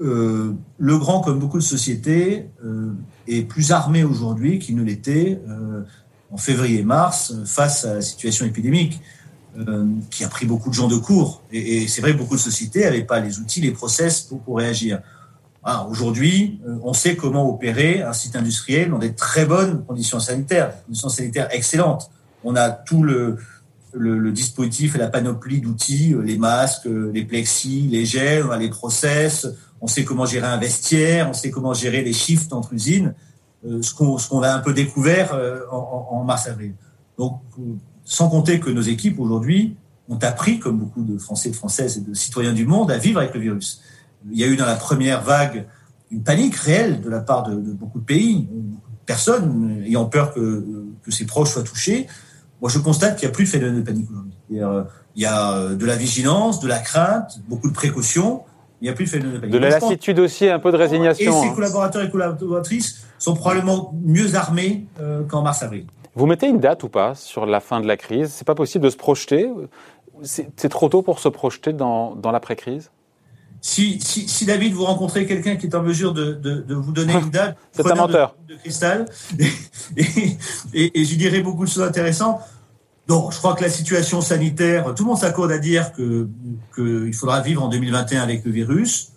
Le 0.04 0.98
grand, 0.98 1.20
comme 1.20 1.38
beaucoup 1.38 1.58
de 1.58 1.62
sociétés, 1.62 2.48
est 3.28 3.42
plus 3.42 3.70
armé 3.70 4.02
aujourd'hui 4.02 4.58
qu'il 4.58 4.76
ne 4.76 4.82
l'était 4.82 5.40
en 6.30 6.36
février-mars 6.36 7.34
face 7.44 7.84
à 7.84 7.94
la 7.94 8.00
situation 8.00 8.44
épidémique. 8.44 9.00
Euh, 9.58 9.84
qui 10.10 10.24
a 10.24 10.28
pris 10.28 10.46
beaucoup 10.46 10.70
de 10.70 10.74
gens 10.74 10.88
de 10.88 10.96
court. 10.96 11.42
Et, 11.52 11.86
c'est 11.86 12.00
vrai 12.00 12.14
que 12.14 12.16
beaucoup 12.16 12.36
de 12.36 12.40
sociétés 12.40 12.84
n'avaient 12.84 13.04
pas 13.04 13.20
les 13.20 13.38
outils, 13.38 13.60
les 13.60 13.70
process 13.70 14.22
pour, 14.22 14.56
réagir. 14.56 15.02
Aujourd'hui, 15.90 16.58
euh, 16.66 16.78
on 16.82 16.94
sait 16.94 17.16
comment 17.16 17.46
opérer 17.46 18.00
un 18.00 18.14
site 18.14 18.34
industriel 18.34 18.88
dans 18.88 18.98
des 18.98 19.12
très 19.12 19.44
bonnes 19.44 19.84
conditions 19.84 20.20
sanitaires, 20.20 20.72
conditions 20.86 21.10
sanitaires 21.10 21.48
excellentes. 21.50 22.10
On 22.44 22.56
a 22.56 22.70
tout 22.70 23.02
le, 23.02 23.36
le, 23.92 24.32
dispositif 24.32 24.94
et 24.94 24.98
la 24.98 25.08
panoplie 25.08 25.60
d'outils, 25.60 26.14
euh, 26.14 26.22
les 26.22 26.38
masques, 26.38 26.86
les 26.86 27.24
plexis, 27.26 27.88
les 27.90 28.06
gels, 28.06 28.46
les 28.58 28.70
process. 28.70 29.46
On 29.82 29.86
sait 29.86 30.04
comment 30.04 30.24
gérer 30.24 30.46
un 30.46 30.56
vestiaire, 30.56 31.28
on 31.28 31.34
sait 31.34 31.50
comment 31.50 31.74
gérer 31.74 32.02
les 32.02 32.14
shifts 32.14 32.52
entre 32.54 32.72
usines, 32.72 33.14
ce 33.62 33.92
qu'on 33.94 34.42
a 34.42 34.54
un 34.54 34.60
peu 34.60 34.72
découvert 34.72 35.36
en, 35.70 36.08
en 36.12 36.24
mars-avril. 36.24 36.74
Donc, 37.18 37.40
sans 38.04 38.28
compter 38.28 38.60
que 38.60 38.70
nos 38.70 38.80
équipes 38.80 39.18
aujourd'hui 39.20 39.76
ont 40.08 40.18
appris, 40.22 40.58
comme 40.58 40.78
beaucoup 40.78 41.02
de 41.02 41.18
Français, 41.18 41.50
de 41.50 41.56
Françaises 41.56 41.98
et 41.98 42.00
de 42.00 42.14
citoyens 42.14 42.52
du 42.52 42.64
monde, 42.64 42.90
à 42.90 42.98
vivre 42.98 43.20
avec 43.20 43.34
le 43.34 43.40
virus. 43.40 43.80
Il 44.30 44.38
y 44.38 44.44
a 44.44 44.46
eu 44.46 44.56
dans 44.56 44.66
la 44.66 44.76
première 44.76 45.22
vague 45.22 45.66
une 46.10 46.22
panique 46.22 46.54
réelle 46.56 47.00
de 47.00 47.08
la 47.08 47.20
part 47.20 47.42
de, 47.44 47.54
beaucoup 47.54 47.98
de 47.98 48.04
pays, 48.04 48.48
personnes 49.06 49.82
ayant 49.84 50.04
peur 50.04 50.32
que, 50.32 50.86
que 51.02 51.10
ses 51.10 51.26
proches 51.26 51.50
soient 51.50 51.62
touchés. 51.62 52.06
Moi, 52.60 52.70
je 52.70 52.78
constate 52.78 53.18
qu'il 53.18 53.26
n'y 53.26 53.32
a 53.32 53.34
plus 53.34 53.44
de 53.44 53.50
phénomène 53.50 53.80
de 53.80 53.82
panique 53.82 54.10
aujourd'hui. 54.10 54.32
Il 54.50 55.22
y 55.22 55.26
a 55.26 55.74
de 55.74 55.86
la 55.86 55.96
vigilance, 55.96 56.60
de 56.60 56.68
la 56.68 56.78
crainte, 56.78 57.40
beaucoup 57.48 57.68
de 57.68 57.74
précautions. 57.74 58.42
Il 58.82 58.86
n'y 58.86 58.90
a 58.90 58.94
plus 58.94 59.04
de 59.04 59.10
phénomène 59.10 59.34
de 59.34 59.38
panique. 59.38 59.52
De 59.52 59.58
la 59.58 59.70
lassitude 59.70 60.18
aussi, 60.18 60.48
un 60.48 60.58
peu 60.58 60.72
de 60.72 60.76
résignation. 60.76 61.30
Et 61.30 61.40
ses 61.44 61.50
hein. 61.50 61.54
collaborateurs 61.54 62.02
et 62.02 62.10
collaboratrices 62.10 63.06
sont 63.16 63.34
probablement 63.34 63.94
mieux 64.04 64.34
armés 64.34 64.86
euh, 65.00 65.22
qu'en 65.22 65.42
mars-avril. 65.42 65.86
Vous 66.16 66.26
mettez 66.26 66.48
une 66.48 66.58
date 66.58 66.82
ou 66.82 66.88
pas 66.88 67.14
sur 67.14 67.46
la 67.46 67.60
fin 67.60 67.80
de 67.80 67.86
la 67.86 67.96
crise? 67.96 68.32
C'est 68.32 68.44
pas 68.44 68.56
possible 68.56 68.84
de 68.84 68.90
se 68.90 68.96
projeter? 68.96 69.48
C'est 70.24 70.68
trop 70.68 70.88
tôt 70.88 71.02
pour 71.02 71.20
se 71.20 71.28
projeter 71.28 71.72
dans, 71.72 72.16
dans 72.16 72.32
l'après-crise? 72.32 72.90
Si, 73.60 74.00
si, 74.00 74.28
si, 74.28 74.46
David, 74.46 74.72
vous 74.72 74.84
rencontrez 74.84 75.26
quelqu'un 75.26 75.54
qui 75.54 75.68
est 75.68 75.76
en 75.76 75.82
mesure 75.82 76.12
de, 76.12 76.32
de, 76.32 76.62
de 76.62 76.74
vous 76.74 76.90
donner 76.90 77.12
une 77.12 77.30
date, 77.30 77.56
c'est 77.70 77.88
un 77.88 77.94
menteur. 77.94 78.34
De, 78.48 78.56
cristal, 78.56 79.06
et, 79.38 79.46
et, 80.74 81.00
et, 81.00 81.04
j'y 81.04 81.16
dirais 81.16 81.40
beaucoup 81.40 81.64
de 81.64 81.70
choses 81.70 81.84
intéressantes. 81.84 82.40
Donc, 83.08 83.32
je 83.32 83.38
crois 83.38 83.54
que 83.54 83.62
la 83.62 83.70
situation 83.70 84.20
sanitaire, 84.20 84.94
tout 84.94 85.02
le 85.02 85.08
monde 85.08 85.18
s'accorde 85.18 85.50
à 85.50 85.58
dire 85.58 85.92
que 85.92 86.28
qu'il 86.74 87.14
faudra 87.14 87.40
vivre 87.40 87.62
en 87.62 87.68
2021 87.68 88.22
avec 88.22 88.44
le 88.44 88.50
virus. 88.52 89.12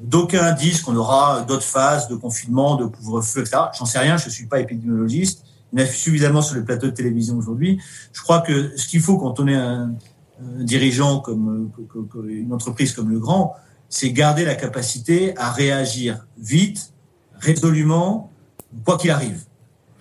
D'aucuns 0.00 0.52
disent 0.52 0.82
qu'on 0.82 0.96
aura 0.96 1.42
d'autres 1.42 1.64
phases 1.64 2.08
de 2.08 2.14
confinement, 2.14 2.76
de 2.76 2.86
couvre-feu, 2.86 3.40
etc. 3.40 3.62
J'en 3.76 3.84
sais 3.84 3.98
rien, 3.98 4.16
je 4.16 4.26
ne 4.26 4.30
suis 4.30 4.46
pas 4.46 4.60
épidémiologiste. 4.60 5.44
Il 5.72 5.78
y 5.78 5.82
en 5.82 5.84
a 5.84 5.88
suffisamment 5.88 6.42
sur 6.42 6.56
les 6.56 6.62
plateaux 6.62 6.86
de 6.86 6.92
télévision 6.92 7.36
aujourd'hui. 7.36 7.80
Je 8.12 8.22
crois 8.22 8.40
que 8.40 8.76
ce 8.76 8.86
qu'il 8.86 9.00
faut 9.00 9.18
quand 9.18 9.38
on 9.40 9.48
est 9.48 9.56
un, 9.56 9.92
dirigeant 10.40 11.20
comme, 11.20 11.70
comme, 11.88 12.28
une 12.28 12.52
entreprise 12.52 12.92
comme 12.92 13.10
le 13.10 13.18
Grand, 13.18 13.54
c'est 13.88 14.10
garder 14.10 14.44
la 14.44 14.54
capacité 14.54 15.36
à 15.36 15.50
réagir 15.50 16.26
vite, 16.38 16.92
résolument, 17.40 18.30
quoi 18.84 18.98
qu'il 18.98 19.10
arrive. 19.10 19.44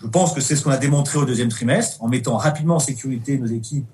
Je 0.02 0.08
pense 0.08 0.34
que 0.34 0.42
c'est 0.42 0.56
ce 0.56 0.64
qu'on 0.64 0.72
a 0.72 0.78
démontré 0.78 1.18
au 1.18 1.26
deuxième 1.26 1.50
trimestre, 1.50 2.04
en 2.04 2.08
mettant 2.08 2.38
rapidement 2.38 2.76
en 2.76 2.80
sécurité 2.80 3.38
nos 3.38 3.48
équipes, 3.48 3.86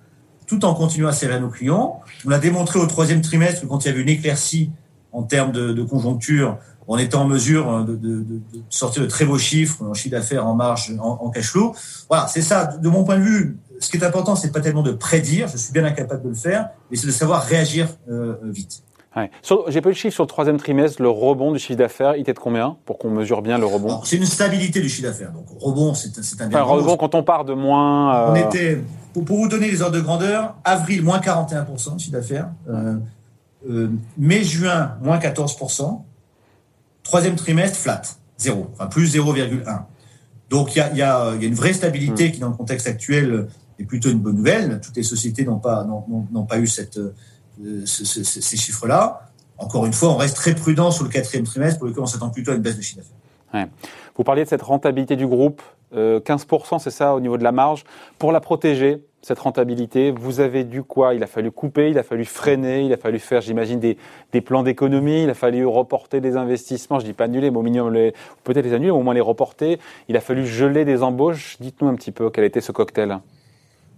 tout 0.47 0.65
en 0.65 0.73
continuant 0.73 1.09
à 1.09 1.13
servir 1.13 1.39
nos 1.39 1.49
clients. 1.49 2.01
On 2.25 2.29
l'a 2.29 2.39
démontré 2.39 2.79
au 2.79 2.85
troisième 2.85 3.21
trimestre, 3.21 3.67
quand 3.67 3.85
il 3.85 3.87
y 3.87 3.91
avait 3.91 4.01
une 4.01 4.09
éclaircie 4.09 4.71
en 5.11 5.23
termes 5.23 5.51
de, 5.51 5.71
de 5.71 5.83
conjoncture, 5.83 6.57
on 6.87 6.97
était 6.97 7.15
en 7.15 7.25
mesure 7.25 7.85
de, 7.85 7.95
de, 7.95 8.23
de, 8.23 8.41
sortir 8.69 9.01
de 9.03 9.07
très 9.07 9.25
beaux 9.25 9.37
chiffres 9.37 9.83
en 9.83 9.93
chiffre 9.93 10.15
d'affaires, 10.15 10.45
en 10.45 10.53
marge, 10.53 10.93
en, 10.99 11.19
en 11.21 11.29
cash 11.29 11.51
flow. 11.51 11.73
Voilà, 12.09 12.27
c'est 12.27 12.41
ça. 12.41 12.65
De 12.65 12.89
mon 12.89 13.03
point 13.03 13.17
de 13.17 13.23
vue, 13.23 13.57
ce 13.79 13.89
qui 13.89 13.97
est 13.97 14.03
important, 14.03 14.35
c'est 14.35 14.51
pas 14.51 14.59
tellement 14.59 14.83
de 14.83 14.91
prédire, 14.91 15.47
je 15.47 15.57
suis 15.57 15.71
bien 15.71 15.85
incapable 15.85 16.23
de 16.23 16.29
le 16.29 16.35
faire, 16.35 16.69
mais 16.89 16.97
c'est 16.97 17.07
de 17.07 17.11
savoir 17.11 17.43
réagir 17.43 17.87
euh, 18.09 18.35
vite. 18.43 18.83
Ouais. 19.15 19.29
J'ai 19.67 19.81
pas 19.81 19.89
eu 19.89 19.91
le 19.91 19.97
chiffre 19.97 20.13
sur 20.13 20.23
le 20.23 20.27
troisième 20.27 20.57
trimestre, 20.57 21.01
le 21.01 21.09
rebond 21.09 21.51
du 21.51 21.59
chiffre 21.59 21.77
d'affaires, 21.77 22.15
il 22.15 22.21
était 22.21 22.33
de 22.33 22.39
combien 22.39 22.77
pour 22.85 22.97
qu'on 22.97 23.09
mesure 23.09 23.41
bien 23.41 23.57
le 23.57 23.65
rebond? 23.65 24.01
C'est 24.03 24.17
une 24.17 24.25
stabilité 24.25 24.81
du 24.81 24.89
chiffre 24.89 25.07
d'affaires. 25.07 25.31
Donc 25.31 25.45
rebond, 25.59 25.93
c'est 25.93 26.41
un 26.41 26.47
enfin, 26.47 26.61
rebond 26.63 26.97
quand 26.97 27.13
on 27.13 27.23
part 27.23 27.45
de 27.45 27.53
moins. 27.53 28.15
Euh... 28.15 28.31
On 28.31 28.35
était, 28.35 28.81
pour, 29.13 29.23
pour, 29.23 29.37
vous 29.37 29.47
donner 29.47 29.69
les 29.69 29.81
ordres 29.81 29.95
de 29.95 30.01
grandeur, 30.01 30.55
avril 30.63 31.03
moins 31.03 31.19
41% 31.19 31.95
de 31.95 31.99
chiffre 31.99 32.11
d'affaires, 32.11 32.49
euh, 32.69 32.95
euh, 33.69 33.89
mai 34.17 34.43
juin 34.43 34.97
moins 35.01 35.19
14%, 35.19 36.01
troisième 37.03 37.35
trimestre 37.35 37.77
flat, 37.77 38.01
zéro, 38.37 38.67
enfin 38.73 38.87
plus 38.87 39.15
0,1. 39.15 39.81
Donc 40.49 40.75
il 40.75 40.79
y 40.79 40.81
a, 40.81 40.93
y, 40.93 41.01
a, 41.03 41.35
y 41.35 41.45
a, 41.45 41.47
une 41.47 41.53
vraie 41.53 41.73
stabilité 41.73 42.29
mmh. 42.29 42.31
qui 42.31 42.39
dans 42.39 42.49
le 42.49 42.55
contexte 42.55 42.87
actuel 42.87 43.47
est 43.77 43.85
plutôt 43.85 44.09
une 44.09 44.19
bonne 44.19 44.37
nouvelle. 44.37 44.81
Toutes 44.81 44.95
les 44.95 45.03
sociétés 45.03 45.45
n'ont 45.45 45.59
pas 45.59 45.83
n'ont 45.85 46.45
pas 46.45 46.57
eu 46.57 46.67
cette 46.67 46.99
euh, 47.61 47.85
ces 47.85 48.57
chiffres-là. 48.57 49.29
Encore 49.57 49.85
une 49.85 49.93
fois, 49.93 50.09
on 50.09 50.17
reste 50.17 50.35
très 50.35 50.55
prudent 50.55 50.91
sur 50.91 51.03
le 51.03 51.09
quatrième 51.09 51.45
trimestre 51.45 51.79
pour 51.79 51.87
lequel 51.87 52.03
on 52.03 52.07
s'attend 52.07 52.29
plutôt 52.29 52.51
à 52.51 52.55
une 52.55 52.61
baisse 52.61 52.77
de 52.77 52.81
chiffre 52.81 53.01
d'affaires. 53.01 53.69
Vous 54.15 54.23
parliez 54.23 54.43
de 54.43 54.49
cette 54.49 54.61
rentabilité 54.61 55.15
du 55.15 55.27
groupe, 55.27 55.61
euh, 55.95 56.19
15%, 56.19 56.79
c'est 56.79 56.91
ça 56.91 57.13
au 57.13 57.19
niveau 57.19 57.37
de 57.37 57.43
la 57.43 57.51
marge. 57.51 57.83
Pour 58.17 58.31
la 58.31 58.39
protéger, 58.39 59.03
cette 59.21 59.39
rentabilité, 59.39 60.11
vous 60.11 60.39
avez 60.39 60.63
dû 60.63 60.83
quoi? 60.83 61.13
Il 61.13 61.23
a 61.23 61.27
fallu 61.27 61.49
couper, 61.51 61.89
il 61.89 61.97
a 61.97 62.03
fallu 62.03 62.25
freiner, 62.25 62.81
il 62.81 62.91
a 62.93 62.97
fallu 62.97 63.19
faire, 63.19 63.41
j'imagine, 63.41 63.79
des, 63.79 63.97
des, 64.33 64.41
plans 64.41 64.63
d'économie, 64.63 65.23
il 65.23 65.29
a 65.29 65.33
fallu 65.33 65.65
reporter 65.65 66.19
des 66.19 66.35
investissements, 66.35 66.99
je 66.99 67.05
dis 67.05 67.13
pas 67.13 67.25
annuler, 67.25 67.49
mais 67.49 67.57
au 67.57 67.61
minimum, 67.61 67.93
peut-être 68.43 68.65
les 68.65 68.73
annuler, 68.73 68.91
au 68.91 69.01
moins 69.01 69.13
les 69.13 69.21
reporter. 69.21 69.79
Il 70.09 70.17
a 70.17 70.21
fallu 70.21 70.45
geler 70.45 70.83
des 70.83 71.03
embauches. 71.03 71.57
Dites-nous 71.59 71.87
un 71.87 71.95
petit 71.95 72.11
peu 72.11 72.29
quel 72.29 72.43
était 72.43 72.61
ce 72.61 72.71
cocktail. 72.71 73.19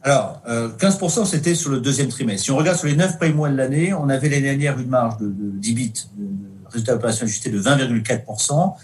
Alors, 0.06 0.40
euh, 0.48 0.70
15%, 0.78 1.26
c'était 1.26 1.56
sur 1.56 1.72
le 1.72 1.82
deuxième 1.82 2.10
trimestre. 2.10 2.44
Si 2.44 2.52
on 2.52 2.58
regarde 2.58 2.78
sur 2.78 2.88
les 2.88 2.96
9 2.96 3.18
premiers 3.18 3.34
mois 3.34 3.50
de 3.50 3.56
l'année, 3.56 3.92
on 3.92 4.08
avait 4.08 4.30
l'année 4.30 4.44
dernière 4.44 4.80
une 4.80 4.88
marge 4.88 5.18
de, 5.18 5.26
de 5.26 5.50
d'IBIT, 5.58 6.10
de, 6.16 6.28
résultat 6.70 6.94
opérationnel 6.94 7.32
ajusté 7.32 7.50
de 7.50 7.60
20,4%, 7.60 8.76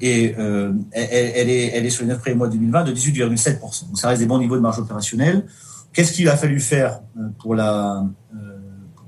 et 0.00 0.32
euh, 0.38 0.72
elle, 0.92 1.50
est, 1.50 1.72
elle 1.74 1.84
est 1.84 1.90
sur 1.90 2.02
les 2.02 2.10
9 2.10 2.20
premiers 2.20 2.36
mois 2.36 2.46
de 2.46 2.52
2020 2.52 2.84
de 2.84 2.92
18,7%. 2.92 3.60
Donc 3.60 3.98
ça 3.98 4.10
reste 4.10 4.20
des 4.20 4.26
bons 4.26 4.38
niveaux 4.38 4.54
de 4.54 4.60
marge 4.60 4.78
opérationnelle. 4.78 5.44
Qu'est-ce 5.92 6.12
qu'il 6.12 6.28
a 6.28 6.36
fallu 6.36 6.60
faire 6.60 7.00
euh, 7.18 7.22
pour, 7.40 7.56
la, 7.56 8.06
euh, 8.36 8.38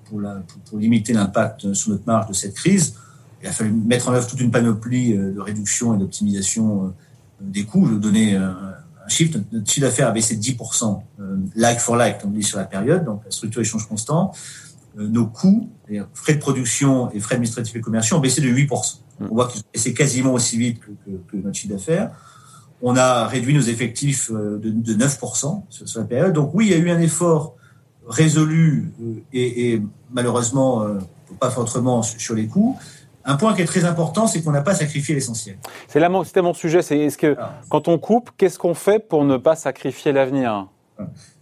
pour, 0.06 0.20
la, 0.20 0.42
pour, 0.68 0.80
limiter 0.80 1.12
l'impact 1.12 1.74
sur 1.74 1.92
notre 1.92 2.06
marge 2.06 2.26
de 2.26 2.32
cette 2.32 2.54
crise? 2.54 2.96
Il 3.40 3.48
a 3.48 3.52
fallu 3.52 3.70
mettre 3.70 4.08
en 4.08 4.14
œuvre 4.14 4.26
toute 4.26 4.40
une 4.40 4.50
panoplie 4.50 5.16
euh, 5.16 5.32
de 5.32 5.40
réduction 5.40 5.94
et 5.94 5.98
d'optimisation 5.98 6.92
des 7.40 7.62
coûts. 7.62 7.86
Je 7.86 7.94
vais 7.94 8.00
donner 8.00 8.36
chiffre, 9.12 9.38
notre 9.52 9.70
chiffre 9.70 9.86
d'affaires 9.86 10.08
a 10.08 10.12
baissé 10.12 10.36
de 10.36 10.42
10%, 10.42 11.02
euh, 11.20 11.36
like 11.54 11.78
for 11.78 11.96
like, 11.96 12.18
on 12.24 12.28
dit 12.28 12.42
sur 12.42 12.58
la 12.58 12.64
période, 12.64 13.04
donc 13.04 13.22
la 13.24 13.30
structure 13.30 13.60
échange 13.60 13.86
constant. 13.88 14.32
Euh, 14.98 15.06
nos 15.08 15.26
coûts, 15.26 15.70
les 15.88 16.02
frais 16.14 16.34
de 16.34 16.38
production 16.38 17.10
et 17.12 17.20
frais 17.20 17.36
administratifs 17.36 17.76
et 17.76 17.80
commerciaux 17.80 18.16
ont 18.16 18.20
baissé 18.20 18.40
de 18.40 18.48
8%. 18.48 18.68
Mm. 19.20 19.26
On 19.30 19.34
voit 19.34 19.48
qu'ils 19.48 19.60
ont 19.60 19.70
baissé 19.72 19.94
quasiment 19.94 20.34
aussi 20.34 20.58
vite 20.58 20.80
que, 20.80 20.90
que, 20.90 21.16
que 21.30 21.36
notre 21.36 21.56
chiffre 21.56 21.74
d'affaires. 21.74 22.10
On 22.82 22.96
a 22.96 23.26
réduit 23.26 23.54
nos 23.54 23.62
effectifs 23.62 24.30
euh, 24.30 24.58
de, 24.58 24.70
de 24.70 24.94
9% 24.94 25.62
sur, 25.68 25.88
sur, 25.88 26.00
la 26.00 26.06
période. 26.06 26.32
Donc 26.32 26.50
oui, 26.54 26.66
il 26.66 26.72
y 26.72 26.74
a 26.74 26.78
eu 26.78 26.90
un 26.90 27.00
effort 27.00 27.56
résolu 28.06 28.92
et, 29.32 29.72
et 29.72 29.82
malheureusement 30.10 30.84
pas 31.38 31.58
autrement 31.58 32.02
sur 32.02 32.34
les 32.34 32.46
coûts. 32.46 32.76
Un 33.24 33.36
point 33.36 33.54
qui 33.54 33.62
est 33.62 33.66
très 33.66 33.84
important, 33.84 34.26
c'est 34.26 34.42
qu'on 34.42 34.52
n'a 34.52 34.62
pas 34.62 34.74
sacrifié 34.74 35.14
l'essentiel. 35.14 35.56
C'était 35.88 36.42
mon 36.42 36.54
sujet. 36.54 36.82
C'est 36.82 36.98
est-ce 36.98 37.18
que 37.18 37.36
ah. 37.38 37.54
quand 37.68 37.88
on 37.88 37.98
coupe, 37.98 38.30
qu'est-ce 38.36 38.58
qu'on 38.58 38.74
fait 38.74 38.98
pour 38.98 39.24
ne 39.24 39.36
pas 39.36 39.56
sacrifier 39.56 40.12
l'avenir? 40.12 40.66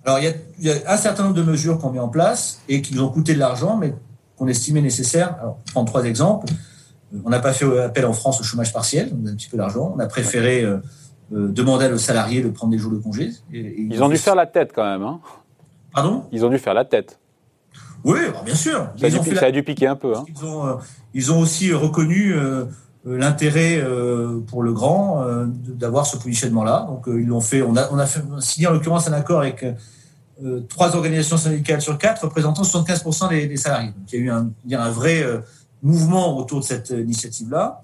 Alors 0.04 0.18
il 0.18 0.24
y, 0.24 0.28
a, 0.28 0.32
il 0.58 0.66
y, 0.66 0.70
a, 0.70 0.92
un 0.92 0.96
certain 0.96 1.24
nombre 1.24 1.34
de 1.34 1.42
mesures 1.42 1.78
qu'on 1.78 1.90
met 1.90 1.98
en 1.98 2.08
place 2.08 2.62
et 2.68 2.80
qui 2.80 2.94
nous 2.94 3.02
ont 3.02 3.08
coûté 3.08 3.34
de 3.34 3.38
l'argent, 3.38 3.76
mais 3.76 3.94
qu'on 4.36 4.46
estimait 4.48 4.80
nécessaires. 4.80 5.36
Alors, 5.40 5.58
je 5.66 5.72
prends 5.72 5.84
trois 5.84 6.04
exemples. 6.04 6.46
On 7.24 7.30
n'a 7.30 7.40
pas 7.40 7.52
fait 7.52 7.66
appel 7.80 8.06
en 8.06 8.12
France 8.12 8.40
au 8.40 8.44
chômage 8.44 8.72
partiel, 8.72 9.12
on 9.20 9.26
a 9.26 9.30
un 9.30 9.34
petit 9.34 9.48
peu 9.48 9.56
d'argent. 9.56 9.92
On 9.94 9.98
a 9.98 10.06
préféré 10.06 10.62
euh, 10.62 10.78
euh, 11.32 11.48
demander 11.48 11.86
aux 11.88 11.98
salariés 11.98 12.40
de 12.40 12.48
prendre 12.48 12.70
des 12.72 12.78
jours 12.78 12.92
de 12.92 12.98
congé. 12.98 13.30
Et, 13.52 13.58
et 13.58 13.80
ils, 13.80 13.94
ils 13.94 14.02
ont 14.02 14.08
dû 14.08 14.16
faire 14.16 14.36
la 14.36 14.46
tête 14.46 14.70
quand 14.74 14.84
même. 14.84 15.02
Hein 15.02 15.20
Pardon? 15.92 16.24
Ils 16.32 16.44
ont 16.44 16.50
dû 16.50 16.58
faire 16.58 16.74
la 16.74 16.84
tête. 16.84 17.18
Oui, 18.04 18.20
bien 18.44 18.54
sûr. 18.54 18.88
Ça, 18.96 19.06
a 19.06 19.10
dû, 19.10 19.36
ça 19.36 19.46
a 19.46 19.50
dû, 19.50 19.62
piquer 19.62 19.86
un 19.86 19.96
peu. 19.96 20.16
Hein. 20.16 20.24
Ils, 20.28 20.44
ont, 20.44 20.66
euh, 20.66 20.74
ils, 21.14 21.32
ont, 21.32 21.40
aussi 21.40 21.72
reconnu 21.72 22.32
euh, 22.32 22.64
euh 23.06 23.18
l'intérêt 23.18 23.78
euh, 23.78 24.40
pour 24.46 24.62
le 24.62 24.72
grand 24.72 25.22
euh, 25.22 25.46
d'avoir 25.46 26.06
ce 26.06 26.16
positionnement-là. 26.16 26.86
Donc 26.88 27.04
ils 27.06 27.26
l'ont 27.26 27.40
fait. 27.40 27.62
On 27.62 27.76
a, 27.76 27.88
on 27.92 27.98
a 27.98 28.06
fait, 28.06 28.22
signé 28.40 28.66
en 28.66 28.72
l'occurrence 28.72 29.08
un 29.08 29.12
accord 29.12 29.40
avec 29.40 29.64
trois 30.70 30.96
organisations 30.96 31.36
syndicales 31.36 31.82
sur 31.82 31.98
quatre 31.98 32.24
représentant 32.24 32.62
75% 32.62 33.28
des, 33.28 33.46
des, 33.46 33.56
salariés. 33.58 33.88
Donc 33.90 34.12
il 34.12 34.20
y 34.20 34.22
a 34.22 34.24
eu 34.24 34.30
un, 34.30 34.50
un 34.72 34.90
vrai 34.90 35.22
mouvement 35.82 36.38
autour 36.38 36.60
de 36.60 36.64
cette 36.64 36.90
initiative-là. 36.90 37.82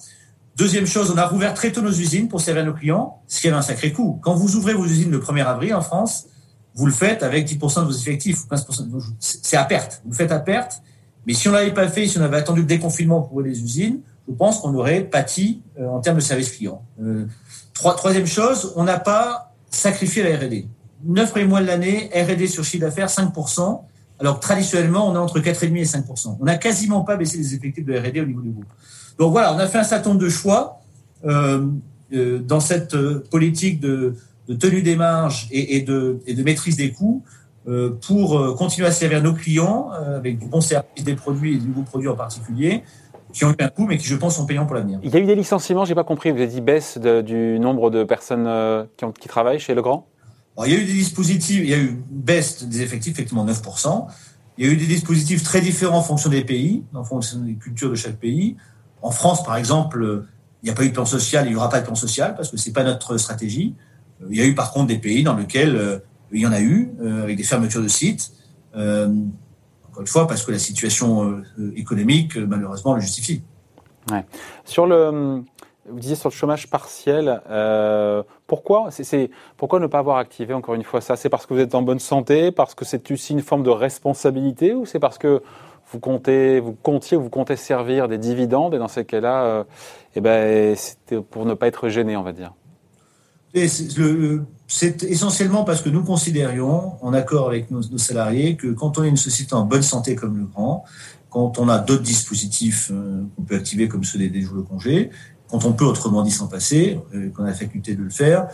Deuxième 0.56 0.86
chose, 0.86 1.10
on 1.14 1.18
a 1.18 1.26
rouvert 1.26 1.52
très 1.52 1.70
tôt 1.70 1.82
nos 1.82 1.90
usines 1.90 2.28
pour 2.28 2.40
servir 2.40 2.64
nos 2.64 2.72
clients, 2.72 3.20
ce 3.28 3.42
qui 3.42 3.48
avait 3.48 3.58
un 3.58 3.62
sacré 3.62 3.92
coût. 3.92 4.18
Quand 4.22 4.34
vous 4.34 4.56
ouvrez 4.56 4.72
vos 4.72 4.86
usines 4.86 5.10
le 5.10 5.18
1er 5.18 5.44
avril 5.44 5.74
en 5.74 5.82
France, 5.82 6.28
vous 6.76 6.86
le 6.86 6.92
faites 6.92 7.22
avec 7.22 7.48
10% 7.48 7.80
de 7.80 7.86
vos 7.86 7.92
effectifs, 7.92 8.44
15%. 8.50 9.02
C'est 9.18 9.56
à 9.56 9.64
perte. 9.64 10.02
Vous 10.04 10.10
le 10.10 10.16
faites 10.16 10.32
à 10.32 10.38
perte. 10.38 10.82
Mais 11.26 11.32
si 11.32 11.48
on 11.48 11.52
l'avait 11.52 11.74
pas 11.74 11.88
fait, 11.88 12.06
si 12.06 12.18
on 12.18 12.22
avait 12.22 12.36
attendu 12.36 12.60
le 12.60 12.66
déconfinement 12.66 13.22
pour 13.22 13.40
les 13.40 13.60
usines, 13.60 14.00
je 14.28 14.34
pense 14.34 14.60
qu'on 14.60 14.74
aurait 14.74 15.02
pâti 15.02 15.62
euh, 15.80 15.88
en 15.88 16.00
termes 16.00 16.16
de 16.16 16.22
service 16.22 16.50
client. 16.50 16.82
Euh, 17.02 17.26
trois, 17.74 17.96
troisième 17.96 18.26
chose, 18.26 18.72
on 18.76 18.84
n'a 18.84 18.98
pas 18.98 19.54
sacrifié 19.70 20.22
la 20.22 20.36
R&D. 20.36 20.68
Neuf 21.04 21.30
premiers 21.30 21.46
mois 21.46 21.60
de 21.60 21.66
l'année, 21.66 22.10
R&D 22.14 22.46
sur 22.46 22.64
chiffre 22.64 22.84
d'affaires 22.84 23.08
5%, 23.08 23.80
alors 24.18 24.40
traditionnellement, 24.40 25.08
on 25.08 25.14
est 25.14 25.18
entre 25.18 25.40
4,5 25.40 25.76
et 25.76 25.84
5%. 25.84 26.36
On 26.40 26.44
n'a 26.44 26.56
quasiment 26.56 27.02
pas 27.02 27.16
baissé 27.16 27.38
les 27.38 27.54
effectifs 27.54 27.84
de 27.84 27.98
R&D 27.98 28.20
au 28.20 28.26
niveau 28.26 28.40
du 28.40 28.50
groupe. 28.50 28.66
Donc 29.18 29.32
voilà, 29.32 29.54
on 29.54 29.58
a 29.58 29.66
fait 29.66 29.78
un 29.78 29.84
certain 29.84 30.10
nombre 30.10 30.22
de 30.22 30.28
choix 30.28 30.80
euh, 31.24 31.66
euh 32.12 32.38
dans 32.38 32.60
cette 32.60 32.94
euh, 32.94 33.24
politique 33.30 33.80
de 33.80 34.14
de 34.48 34.54
tenue 34.54 34.82
des 34.82 34.96
marges 34.96 35.48
et, 35.50 35.76
et, 35.76 35.82
de, 35.82 36.20
et 36.26 36.34
de, 36.34 36.42
maîtrise 36.42 36.76
des 36.76 36.92
coûts 36.92 37.22
euh, 37.66 37.90
pour 38.06 38.38
euh, 38.38 38.54
continuer 38.54 38.86
à 38.86 38.92
servir 38.92 39.22
nos 39.22 39.34
clients 39.34 39.90
euh, 39.92 40.18
avec 40.18 40.38
du 40.38 40.46
bon 40.46 40.60
service 40.60 41.04
des 41.04 41.14
produits 41.14 41.56
et 41.56 41.58
de 41.58 41.66
nouveaux 41.66 41.82
produits 41.82 42.08
en 42.08 42.16
particulier 42.16 42.84
qui 43.32 43.44
ont 43.44 43.50
eu 43.50 43.56
un 43.62 43.68
coût 43.68 43.86
mais 43.86 43.98
qui 43.98 44.06
je 44.06 44.14
pense 44.14 44.36
sont 44.36 44.46
payants 44.46 44.66
pour 44.66 44.76
l'avenir. 44.76 45.00
Il 45.02 45.12
y 45.12 45.16
a 45.16 45.20
eu 45.20 45.26
des 45.26 45.34
licenciements, 45.34 45.84
j'ai 45.84 45.94
pas 45.94 46.04
compris, 46.04 46.30
vous 46.30 46.38
avez 46.38 46.46
dit 46.46 46.60
baisse 46.60 46.96
de, 46.98 47.20
du 47.20 47.58
nombre 47.58 47.90
de 47.90 48.04
personnes 48.04 48.48
qui, 48.96 49.04
ont, 49.04 49.12
qui 49.12 49.28
travaillent 49.28 49.58
chez 49.58 49.74
Legrand? 49.74 50.08
Alors, 50.56 50.68
Il 50.68 50.72
y 50.72 50.76
a 50.76 50.80
eu 50.80 50.86
des 50.86 50.92
dispositifs, 50.92 51.60
il 51.62 51.68
y 51.68 51.74
a 51.74 51.76
eu 51.76 51.88
une 51.88 52.02
baisse 52.08 52.64
des 52.64 52.80
effectifs, 52.80 53.12
effectivement 53.12 53.44
9%. 53.44 54.06
Il 54.56 54.66
y 54.66 54.68
a 54.70 54.72
eu 54.72 54.76
des 54.76 54.86
dispositifs 54.86 55.42
très 55.42 55.60
différents 55.60 55.98
en 55.98 56.02
fonction 56.02 56.30
des 56.30 56.44
pays, 56.44 56.82
en 56.94 57.04
fonction 57.04 57.40
des 57.40 57.54
cultures 57.56 57.90
de 57.90 57.94
chaque 57.94 58.16
pays. 58.16 58.56
En 59.02 59.10
France, 59.10 59.42
par 59.44 59.56
exemple, 59.56 60.24
il 60.62 60.66
n'y 60.66 60.70
a 60.70 60.74
pas 60.74 60.84
eu 60.84 60.88
de 60.88 60.94
plan 60.94 61.04
social, 61.04 61.46
il 61.46 61.50
n'y 61.50 61.56
aura 61.56 61.68
pas 61.68 61.80
de 61.80 61.84
plan 61.84 61.94
social 61.94 62.34
parce 62.34 62.50
que 62.50 62.56
c'est 62.56 62.72
pas 62.72 62.84
notre 62.84 63.18
stratégie. 63.18 63.74
Il 64.28 64.36
y 64.36 64.40
a 64.40 64.46
eu 64.46 64.54
par 64.54 64.72
contre 64.72 64.88
des 64.88 64.98
pays 64.98 65.22
dans 65.22 65.36
lesquels 65.36 65.76
euh, 65.76 65.98
il 66.32 66.40
y 66.40 66.46
en 66.46 66.52
a 66.52 66.60
eu, 66.60 66.92
euh, 67.00 67.22
avec 67.22 67.36
des 67.36 67.42
fermetures 67.42 67.82
de 67.82 67.88
sites. 67.88 68.32
Euh, 68.76 69.08
encore 69.88 70.00
une 70.00 70.06
fois, 70.06 70.26
parce 70.26 70.44
que 70.44 70.52
la 70.52 70.58
situation 70.58 71.42
économique, 71.74 72.36
malheureusement, 72.36 72.94
le 72.94 73.00
justifie. 73.00 73.42
Sur 74.64 74.86
le, 74.86 75.42
vous 75.88 75.98
disiez 76.00 76.16
sur 76.16 76.28
le 76.28 76.34
chômage 76.34 76.68
partiel, 76.68 77.40
euh, 77.48 78.22
pourquoi, 78.46 78.90
c'est, 78.90 79.30
pourquoi 79.56 79.80
ne 79.80 79.86
pas 79.86 79.98
avoir 79.98 80.18
activé 80.18 80.54
encore 80.54 80.74
une 80.74 80.82
fois 80.82 81.00
ça? 81.00 81.16
C'est 81.16 81.28
parce 81.28 81.46
que 81.46 81.54
vous 81.54 81.60
êtes 81.60 81.74
en 81.74 81.82
bonne 81.82 81.98
santé, 81.98 82.50
parce 82.52 82.74
que 82.74 82.84
c'est 82.84 83.10
aussi 83.10 83.32
une 83.32 83.42
forme 83.42 83.62
de 83.62 83.70
responsabilité, 83.70 84.74
ou 84.74 84.84
c'est 84.86 84.98
parce 84.98 85.18
que 85.18 85.42
vous 85.92 86.00
comptez, 86.00 86.60
vous 86.60 86.72
comptiez, 86.74 87.16
vous 87.16 87.30
comptez 87.30 87.56
servir 87.56 88.08
des 88.08 88.18
dividendes 88.18 88.74
et 88.74 88.78
dans 88.78 88.88
ces 88.88 89.04
cas-là, 89.04 89.44
euh, 89.44 89.64
eh 90.16 90.20
ben, 90.20 90.74
c'était 90.76 91.20
pour 91.20 91.46
ne 91.46 91.54
pas 91.54 91.68
être 91.68 91.88
gêné, 91.88 92.16
on 92.16 92.22
va 92.22 92.32
dire? 92.32 92.52
C'est 94.68 95.02
essentiellement 95.04 95.64
parce 95.64 95.80
que 95.80 95.88
nous 95.88 96.02
considérions, 96.02 97.02
en 97.02 97.14
accord 97.14 97.48
avec 97.48 97.70
nos, 97.70 97.82
salariés, 97.96 98.56
que 98.56 98.68
quand 98.68 98.98
on 98.98 99.04
est 99.04 99.08
une 99.08 99.16
société 99.16 99.54
en 99.54 99.64
bonne 99.64 99.82
santé 99.82 100.14
comme 100.14 100.36
le 100.36 100.44
Grand, 100.44 100.84
quand 101.30 101.58
on 101.58 101.68
a 101.68 101.78
d'autres 101.78 102.02
dispositifs 102.02 102.90
euh, 102.92 103.22
qu'on 103.34 103.42
peut 103.42 103.56
activer 103.56 103.88
comme 103.88 104.04
ceux 104.04 104.18
des, 104.18 104.42
jours 104.42 104.56
de 104.56 104.62
congé, 104.62 105.10
quand 105.48 105.64
on 105.64 105.72
peut 105.72 105.84
autrement 105.84 106.22
dit 106.22 106.30
s'en 106.30 106.48
passer, 106.48 107.00
euh, 107.14 107.30
qu'on 107.30 107.44
a 107.44 107.48
la 107.48 107.54
faculté 107.54 107.94
de 107.94 108.02
le 108.02 108.10
faire, 108.10 108.48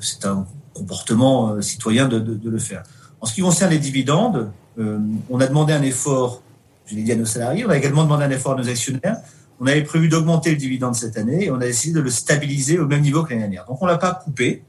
c'est 0.00 0.26
un 0.26 0.46
comportement 0.74 1.60
citoyen 1.62 2.06
de, 2.06 2.38
le 2.44 2.58
faire. 2.58 2.82
En 3.20 3.26
ce 3.26 3.32
qui 3.34 3.40
concerne 3.40 3.70
les 3.70 3.78
dividendes, 3.78 4.50
on 4.76 5.40
a 5.40 5.46
demandé 5.46 5.72
un 5.72 5.80
effort, 5.80 6.42
je 6.84 6.96
l'ai 6.96 7.02
dit 7.02 7.12
à 7.12 7.16
nos 7.16 7.24
salariés, 7.24 7.64
on 7.64 7.70
a 7.70 7.78
également 7.78 8.04
demandé 8.04 8.24
un 8.24 8.30
effort 8.30 8.52
à 8.52 8.56
nos 8.56 8.68
actionnaires 8.68 9.22
on 9.62 9.66
avait 9.66 9.84
prévu 9.84 10.08
d'augmenter 10.08 10.50
le 10.50 10.56
dividende 10.56 10.96
cette 10.96 11.16
année 11.16 11.44
et 11.44 11.50
on 11.52 11.56
a 11.56 11.66
décidé 11.66 11.94
de 11.94 12.00
le 12.00 12.10
stabiliser 12.10 12.80
au 12.80 12.86
même 12.88 13.00
niveau 13.00 13.22
que 13.22 13.28
l'année 13.28 13.42
dernière. 13.42 13.64
Donc 13.64 13.80
on 13.80 13.86
l'a 13.86 13.96
pas 13.96 14.12
coupé. 14.12 14.64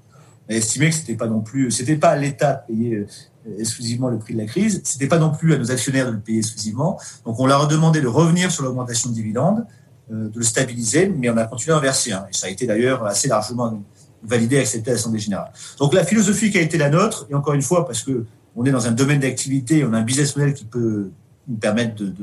On 0.47 0.53
a 0.53 0.55
estimé 0.55 0.89
que 0.89 0.95
c'était 0.95 1.15
pas 1.15 1.25
non 1.25 1.41
plus, 1.41 1.71
c'était 1.71 1.95
pas 1.95 2.09
à 2.09 2.15
l'État 2.15 2.53
de 2.53 2.73
payer 2.73 2.95
euh, 2.97 3.57
exclusivement 3.57 4.09
le 4.09 4.19
prix 4.19 4.35
de 4.35 4.39
la 4.39 4.45
crise, 4.45 4.81
c'était 4.83 5.07
pas 5.07 5.17
non 5.17 5.31
plus 5.31 5.51
à 5.55 5.57
nos 5.57 5.71
actionnaires 5.71 6.05
de 6.05 6.11
le 6.11 6.19
payer 6.19 6.39
exclusivement. 6.39 6.99
Donc 7.25 7.39
on 7.39 7.47
leur 7.47 7.63
a 7.63 7.65
demandé 7.65 8.01
de 8.01 8.07
revenir 8.07 8.51
sur 8.51 8.63
l'augmentation 8.63 9.09
de 9.09 9.15
dividende, 9.15 9.65
euh, 10.11 10.29
de 10.29 10.37
le 10.37 10.45
stabiliser, 10.45 11.07
mais 11.09 11.31
on 11.31 11.37
a 11.37 11.45
continué 11.45 11.73
à 11.73 11.79
en 11.79 11.81
verser. 11.81 12.11
Hein. 12.11 12.27
Et 12.29 12.37
ça 12.37 12.45
a 12.45 12.49
été 12.51 12.67
d'ailleurs 12.67 13.03
assez 13.03 13.27
largement 13.27 13.83
validé 14.21 14.59
accepté 14.59 14.91
à 14.91 14.93
l'Assemblée 14.93 15.19
générale. 15.19 15.51
Donc 15.79 15.95
la 15.95 16.05
philosophie 16.05 16.51
qui 16.51 16.59
a 16.59 16.61
été 16.61 16.77
la 16.77 16.91
nôtre, 16.91 17.25
et 17.31 17.33
encore 17.33 17.55
une 17.55 17.63
fois 17.63 17.87
parce 17.87 18.03
que 18.03 18.25
on 18.55 18.63
est 18.63 18.71
dans 18.71 18.85
un 18.85 18.91
domaine 18.91 19.21
d'activité, 19.21 19.83
on 19.83 19.93
a 19.93 19.97
un 19.97 20.03
business 20.03 20.35
model 20.35 20.53
qui 20.53 20.65
peut 20.65 21.09
nous 21.47 21.57
permettre 21.57 21.95
de 21.95 22.13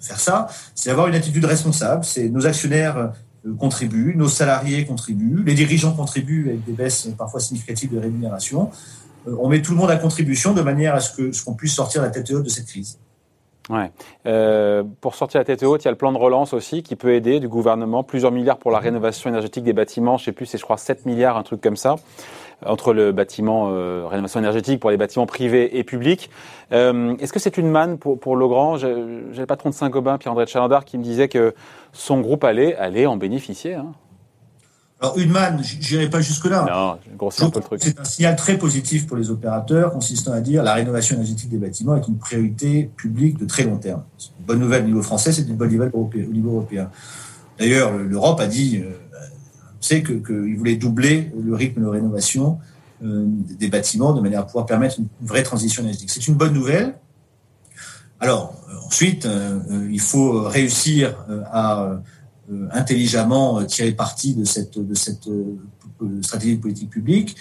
faire 0.00 0.20
ça, 0.20 0.48
c'est 0.74 0.90
avoir 0.90 1.08
une 1.08 1.14
attitude 1.14 1.44
responsable. 1.44 2.04
C'est 2.04 2.28
nos 2.28 2.46
actionnaires 2.46 2.96
euh, 3.46 3.54
contribuent, 3.58 4.14
nos 4.16 4.28
salariés 4.28 4.84
contribuent, 4.84 5.42
les 5.44 5.54
dirigeants 5.54 5.92
contribuent 5.92 6.48
avec 6.48 6.64
des 6.64 6.72
baisses 6.72 7.08
parfois 7.16 7.40
significatives 7.40 7.92
de 7.92 7.98
rémunération. 7.98 8.70
Euh, 9.26 9.36
on 9.40 9.48
met 9.48 9.62
tout 9.62 9.72
le 9.72 9.78
monde 9.78 9.90
à 9.90 9.96
contribution 9.96 10.52
de 10.52 10.62
manière 10.62 10.94
à 10.94 11.00
ce 11.00 11.44
qu'on 11.44 11.54
puisse 11.54 11.74
sortir 11.74 12.02
la 12.02 12.10
tête 12.10 12.30
haute 12.30 12.44
de 12.44 12.48
cette 12.48 12.66
crise. 12.66 12.98
Ouais. 13.70 13.92
Euh, 14.26 14.82
pour 15.00 15.14
sortir 15.14 15.40
la 15.40 15.44
tête 15.44 15.62
haute, 15.62 15.82
il 15.82 15.84
y 15.84 15.88
a 15.88 15.90
le 15.90 15.96
plan 15.98 16.12
de 16.12 16.18
relance 16.18 16.54
aussi 16.54 16.82
qui 16.82 16.96
peut 16.96 17.12
aider 17.12 17.38
du 17.38 17.48
gouvernement, 17.48 18.02
plusieurs 18.02 18.32
milliards 18.32 18.58
pour 18.58 18.70
la 18.70 18.78
rénovation 18.78 19.28
énergétique 19.28 19.64
des 19.64 19.74
bâtiments, 19.74 20.16
je 20.16 20.24
sais 20.24 20.32
plus, 20.32 20.46
c'est 20.46 20.56
je 20.56 20.62
crois 20.62 20.78
7 20.78 21.04
milliards, 21.04 21.36
un 21.36 21.42
truc 21.42 21.60
comme 21.60 21.76
ça 21.76 21.96
entre 22.64 22.92
le 22.92 23.12
bâtiment 23.12 23.68
euh, 23.70 24.06
rénovation 24.06 24.40
énergétique 24.40 24.80
pour 24.80 24.90
les 24.90 24.96
bâtiments 24.96 25.26
privés 25.26 25.78
et 25.78 25.84
publics. 25.84 26.30
Euh, 26.72 27.16
Est-ce 27.18 27.32
que 27.32 27.38
c'est 27.38 27.56
une 27.56 27.70
manne 27.70 27.98
pour, 27.98 28.18
pour 28.18 28.36
Legrand? 28.36 28.76
J'ai 28.76 28.88
le 28.88 29.46
patron 29.46 29.70
de 29.70 29.74
Saint-Gobain, 29.74 30.18
Pierre-André 30.18 30.44
de 30.44 30.50
Chalandard, 30.50 30.84
qui 30.84 30.98
me 30.98 31.04
disait 31.04 31.28
que 31.28 31.54
son 31.92 32.20
groupe 32.20 32.44
allait, 32.44 32.74
allait 32.76 33.06
en 33.06 33.16
bénéficier. 33.16 33.74
Hein. 33.74 33.92
Alors 35.00 35.16
une 35.16 35.30
manne, 35.30 35.60
j'irai 35.62 36.10
pas 36.10 36.20
jusque-là. 36.20 36.98
C'est 37.30 38.00
un 38.00 38.04
signal 38.04 38.34
très 38.34 38.58
positif 38.58 39.06
pour 39.06 39.16
les 39.16 39.30
opérateurs, 39.30 39.92
consistant 39.92 40.32
à 40.32 40.40
dire 40.40 40.64
la 40.64 40.74
rénovation 40.74 41.14
énergétique 41.14 41.50
des 41.50 41.58
bâtiments 41.58 41.94
est 41.94 42.08
une 42.08 42.18
priorité 42.18 42.90
publique 42.96 43.38
de 43.38 43.46
très 43.46 43.62
long 43.62 43.76
terme. 43.76 44.02
C'est 44.18 44.30
une 44.36 44.44
bonne 44.44 44.58
nouvelle 44.58 44.82
au 44.82 44.86
niveau 44.86 45.02
français, 45.02 45.30
c'est 45.30 45.46
une 45.46 45.54
bonne 45.54 45.70
nouvelle 45.70 45.92
au 45.94 46.10
niveau 46.32 46.50
européen. 46.50 46.90
D'ailleurs, 47.60 47.92
l'Europe 47.96 48.40
a 48.40 48.48
dit 48.48 48.82
euh, 49.78 49.80
c'est 49.80 50.02
qu'il 50.02 50.22
que 50.22 50.56
voulait 50.56 50.76
doubler 50.76 51.30
le 51.40 51.54
rythme 51.54 51.82
de 51.82 51.86
rénovation 51.86 52.58
euh, 53.04 53.26
des 53.28 53.68
bâtiments 53.68 54.12
de 54.12 54.20
manière 54.20 54.40
à 54.40 54.42
pouvoir 54.44 54.66
permettre 54.66 54.98
une 54.98 55.06
vraie 55.20 55.44
transition 55.44 55.82
énergétique. 55.82 56.10
C'est 56.10 56.26
une 56.26 56.34
bonne 56.34 56.52
nouvelle. 56.52 56.96
Alors 58.18 58.60
euh, 58.68 58.86
ensuite, 58.86 59.24
euh, 59.24 59.60
il 59.88 60.00
faut 60.00 60.42
réussir 60.42 61.14
à 61.52 62.00
intelligemment 62.72 63.62
tirer 63.66 63.92
parti 63.92 64.34
de 64.34 64.44
cette, 64.44 64.78
de 64.78 64.94
cette 64.94 65.28
stratégie 66.22 66.56
de 66.56 66.62
politique 66.62 66.90
publique. 66.90 67.36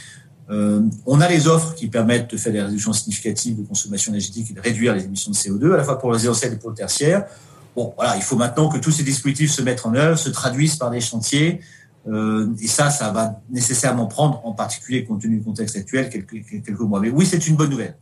on 0.49 1.21
a 1.21 1.29
les 1.29 1.47
offres 1.47 1.73
qui 1.75 1.87
permettent 1.87 2.31
de 2.31 2.37
faire 2.37 2.51
des 2.51 2.61
réductions 2.61 2.93
significatives 2.93 3.57
de 3.57 3.65
consommation 3.65 4.11
énergétique 4.11 4.51
et 4.51 4.53
de 4.53 4.61
réduire 4.61 4.93
les 4.93 5.05
émissions 5.05 5.31
de 5.31 5.35
CO2, 5.37 5.73
à 5.73 5.77
la 5.77 5.83
fois 5.83 5.97
pour 5.97 6.09
le 6.09 6.15
résidentiel 6.15 6.53
et 6.53 6.57
pour 6.57 6.69
le 6.69 6.75
tertiaire. 6.75 7.25
Bon, 7.73 7.93
voilà, 7.95 8.17
il 8.17 8.21
faut 8.21 8.35
maintenant 8.35 8.67
que 8.69 8.77
tous 8.77 8.91
ces 8.91 9.03
dispositifs 9.03 9.51
se 9.51 9.61
mettent 9.61 9.85
en 9.85 9.95
œuvre, 9.95 10.19
se 10.19 10.29
traduisent 10.29 10.75
par 10.75 10.91
des 10.91 10.99
chantiers, 10.99 11.61
et 12.07 12.67
ça, 12.67 12.89
ça 12.89 13.11
va 13.11 13.41
nécessairement 13.49 14.05
prendre, 14.07 14.41
en 14.45 14.53
particulier 14.53 15.03
compte 15.03 15.21
tenu 15.21 15.37
du 15.37 15.43
contexte 15.43 15.75
actuel, 15.75 16.09
quelques, 16.09 16.45
quelques 16.65 16.79
mois. 16.79 16.99
Mais 16.99 17.09
oui, 17.09 17.25
c'est 17.25 17.47
une 17.47 17.55
bonne 17.55 17.69
nouvelle. 17.69 17.95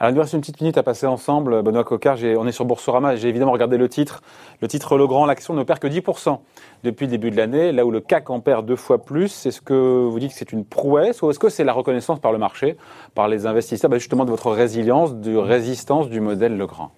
Alors, 0.00 0.12
il 0.12 0.14
nous 0.14 0.20
reste 0.20 0.34
une 0.34 0.40
petite 0.40 0.60
minute 0.60 0.78
à 0.78 0.84
passer 0.84 1.06
ensemble. 1.06 1.60
Benoît 1.62 1.82
Cocard, 1.82 2.18
on 2.38 2.46
est 2.46 2.52
sur 2.52 2.64
Boursorama. 2.64 3.16
J'ai 3.16 3.28
évidemment 3.28 3.50
regardé 3.50 3.76
le 3.76 3.88
titre. 3.88 4.22
Le 4.62 4.68
titre 4.68 4.96
Legrand, 4.96 5.26
l'action 5.26 5.54
ne 5.54 5.64
perd 5.64 5.80
que 5.80 5.88
10% 5.88 6.38
depuis 6.84 7.06
le 7.06 7.10
début 7.10 7.32
de 7.32 7.36
l'année, 7.36 7.72
là 7.72 7.84
où 7.84 7.90
le 7.90 8.00
CAC 8.00 8.30
en 8.30 8.38
perd 8.38 8.64
deux 8.64 8.76
fois 8.76 9.04
plus. 9.04 9.44
Est-ce 9.44 9.60
que 9.60 10.06
vous 10.08 10.20
dites 10.20 10.30
que 10.30 10.38
c'est 10.38 10.52
une 10.52 10.64
prouesse 10.64 11.20
ou 11.22 11.30
est-ce 11.30 11.40
que 11.40 11.48
c'est 11.48 11.64
la 11.64 11.72
reconnaissance 11.72 12.20
par 12.20 12.30
le 12.30 12.38
marché, 12.38 12.76
par 13.16 13.26
les 13.26 13.46
investisseurs, 13.46 13.90
bah, 13.90 13.98
justement 13.98 14.24
de 14.24 14.30
votre 14.30 14.52
résilience, 14.52 15.16
de 15.16 15.34
résistance 15.34 16.08
du 16.08 16.20
modèle 16.20 16.56
Legrand 16.56 16.92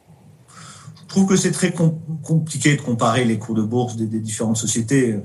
Je 1.00 1.06
trouve 1.08 1.26
que 1.26 1.36
c'est 1.36 1.52
très 1.52 1.72
compliqué 1.72 2.76
de 2.76 2.82
comparer 2.82 3.24
les 3.24 3.38
cours 3.38 3.54
de 3.54 3.62
bourse 3.62 3.96
des, 3.96 4.06
des 4.06 4.20
différentes 4.20 4.58
sociétés 4.58 5.18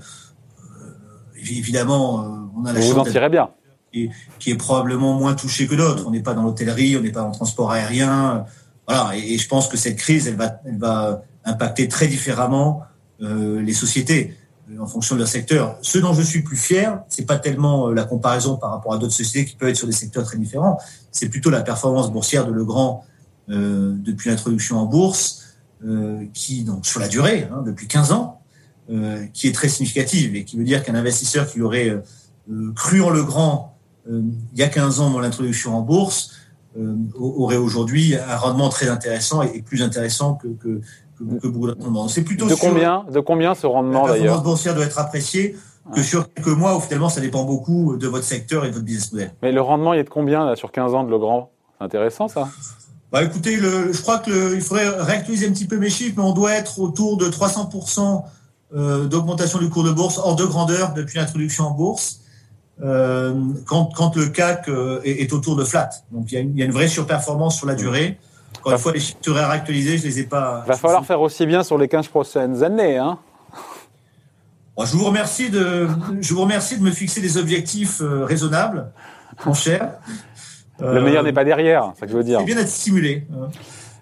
évidemment, 1.52 2.22
euh, 2.22 2.28
on 2.58 2.66
a 2.66 2.74
la 2.74 2.82
chance. 2.82 3.08
Vous 3.08 3.18
en 3.18 3.30
bien. 3.30 3.50
Qui, 4.40 4.52
est 4.52 4.56
probablement 4.56 5.14
moins 5.14 5.36
touché 5.36 5.68
que 5.68 5.76
d'autres. 5.76 6.06
On 6.06 6.12
n'est 6.12 6.22
pas 6.22 6.34
dans 6.34 6.44
l'hôtellerie, 6.44 6.98
on 6.98 7.02
n'est 7.02 7.12
pas 7.12 7.22
dans 7.22 7.30
le 7.30 7.34
transport 7.34 7.72
aérien. 7.72 8.46
Voilà. 8.88 9.16
Et, 9.16 9.38
je 9.38 9.48
pense 9.48 9.68
que 9.70 9.78
cette 9.78 9.98
crise, 9.98 10.28
elle 10.28 10.36
va, 10.36 10.60
elle 10.66 10.78
va 10.78 11.24
impacter 11.46 11.88
très 11.88 12.08
différemment 12.08 12.84
euh, 13.22 13.62
les 13.62 13.74
sociétés 13.74 14.36
euh, 14.70 14.82
en 14.82 14.86
fonction 14.86 15.16
de 15.16 15.22
leur 15.22 15.30
secteur. 15.30 15.78
Ce 15.82 15.98
dont 15.98 16.14
je 16.14 16.22
suis 16.22 16.42
plus 16.42 16.58
fier, 16.58 17.00
c'est 17.08 17.26
pas 17.26 17.38
tellement 17.38 17.90
la 17.90 18.04
comparaison 18.04 18.58
par 18.58 18.72
rapport 18.72 18.94
à 18.94 18.98
d'autres 18.98 19.14
sociétés 19.14 19.50
qui 19.50 19.56
peuvent 19.56 19.70
être 19.70 19.78
sur 19.78 19.88
des 19.88 19.94
secteurs 19.94 20.26
très 20.26 20.38
différents. 20.38 20.78
C'est 21.12 21.30
plutôt 21.30 21.50
la 21.50 21.62
performance 21.62 22.12
boursière 22.12 22.46
de 22.46 22.52
Legrand 22.52 23.06
depuis 23.48 24.32
l'introduction 24.32 24.80
en 24.80 24.86
bourse, 24.86 25.44
qui 26.34 26.64
donc 26.64 26.88
sur 26.88 27.00
la 27.00 27.08
durée, 27.08 27.48
hein, 27.54 27.62
depuis 27.64 27.88
15 27.88 28.12
ans, 28.12 28.35
qui 29.34 29.48
est 29.48 29.52
très 29.52 29.68
significative 29.68 30.36
et 30.36 30.44
qui 30.44 30.58
veut 30.58 30.64
dire 30.64 30.84
qu'un 30.84 30.96
investisseur 30.96 31.48
qui 31.48 31.62
aurait 31.62 31.90
euh, 31.90 32.72
cru 32.76 33.02
en 33.02 33.10
le 33.10 33.24
grand 33.24 33.78
euh, 34.08 34.22
il 34.54 34.60
y 34.60 34.64
a 34.64 34.68
15 34.68 35.00
ans 35.00 35.10
dans 35.10 35.20
l'introduction 35.20 35.76
en 35.76 35.82
bourse 35.82 36.32
aurait 37.18 37.56
aujourd'hui 37.56 38.16
un 38.16 38.36
rendement 38.36 38.68
très 38.68 38.90
intéressant 38.90 39.42
et, 39.42 39.62
plus 39.62 39.82
intéressant 39.82 40.36
que, 40.36 40.50
que, 40.50 40.82
que, 41.18 41.48
beaucoup 41.48 41.68
de 41.68 42.10
C'est 42.10 42.24
plutôt 42.24 42.48
de 42.48 42.54
combien 42.54 43.06
de 43.10 43.22
combien 43.22 43.56
ce 43.56 43.66
rendement 43.66 44.02
d'ailleurs 44.02 44.12
La 44.12 44.18
performance 44.18 44.44
boursière 44.44 44.76
doit 44.76 44.84
être 44.84 45.00
appréciée 45.00 45.56
que 45.94 46.04
sur 46.04 46.34
quelques 46.34 46.48
mois 46.50 46.76
où 46.76 46.82
finalement 46.82 47.08
ça 47.08 47.22
dépend 47.22 47.46
beaucoup 47.46 47.96
de 47.96 48.08
votre 48.08 48.26
secteur 48.26 48.66
et 48.66 48.68
de 48.68 48.74
votre 48.74 48.86
business 48.86 49.14
model. 49.14 49.32
Mais 49.42 49.54
le 49.54 49.62
rendement 49.62 49.94
il 49.94 50.02
est 50.02 50.04
de 50.04 50.10
combien 50.10 50.46
là, 50.46 50.58
sur 50.58 50.74
15 50.74 50.94
ans 50.94 51.06
de 51.06 51.12
Legrand 51.12 51.50
C'est 51.78 51.86
intéressant 51.86 52.28
ça. 52.28 52.50
Bah 53.12 53.24
écoutez, 53.24 53.56
le, 53.56 53.94
je 53.94 54.02
crois 54.02 54.20
qu'il 54.20 54.60
faudrait 54.60 54.90
réactualiser 54.90 55.48
un 55.48 55.52
petit 55.52 55.68
peu 55.68 55.78
mes 55.78 55.90
chiffres, 55.90 56.16
mais 56.18 56.24
on 56.24 56.34
doit 56.34 56.52
être 56.52 56.80
autour 56.80 57.16
de 57.16 57.30
300 57.30 57.70
euh, 57.72 58.20
d'augmentation 58.72 59.60
du 59.60 59.70
cours 59.70 59.84
de 59.84 59.92
bourse 59.92 60.18
hors 60.18 60.36
de 60.36 60.46
grandeur 60.46 60.94
depuis 60.94 61.18
l'introduction 61.18 61.66
en 61.66 61.72
bourse, 61.72 62.20
euh, 62.82 63.34
quand, 63.66 63.86
quand, 63.96 64.16
le 64.18 64.28
CAC 64.28 64.68
euh, 64.68 65.00
est, 65.06 65.32
autour 65.32 65.56
de 65.56 65.64
flat. 65.64 65.90
Donc 66.12 66.32
il 66.32 66.36
y, 66.36 66.38
a 66.38 66.42
une, 66.42 66.50
il 66.52 66.60
y, 66.60 66.62
a 66.62 66.66
une 66.66 66.74
vraie 66.74 66.90
surperformance 66.90 67.58
sur 67.58 67.68
la 67.68 67.76
durée. 67.76 68.18
Encore 68.60 68.74
une 68.74 68.78
fois, 68.80 68.92
les 68.92 69.00
chiffres 69.00 69.20
seraient 69.22 69.46
réactualisés, 69.46 69.98
je 69.98 70.04
les 70.04 70.20
ai 70.20 70.24
pas. 70.24 70.64
Il 70.66 70.70
va 70.70 70.76
falloir 70.76 71.06
faire 71.06 71.22
aussi 71.22 71.46
bien 71.46 71.64
sur 71.64 71.78
les 71.78 71.88
15 71.88 72.10
prochaines 72.10 72.64
années. 72.64 72.98
Hein 72.98 73.18
je 74.78 74.98
vous 74.98 75.06
remercie 75.06 75.50
de, 75.50 75.88
je 76.20 76.34
vous 76.34 76.42
remercie 76.42 76.78
de 76.78 76.84
me 76.84 76.92
fixer 76.92 77.22
des 77.22 77.38
objectifs 77.38 78.02
raisonnables, 78.02 78.92
mon 79.46 79.54
cher. 79.54 79.94
Le 80.80 81.02
meilleur 81.02 81.24
n'est 81.24 81.32
pas 81.32 81.46
derrière, 81.46 81.92
c'est 81.94 82.02
ça 82.02 82.06
que 82.08 82.12
je 82.12 82.18
veux 82.18 82.24
dire. 82.26 82.40
C'est 82.40 82.46
bien 82.46 82.56
d'être 82.56 82.68
stimulé. 82.68 83.26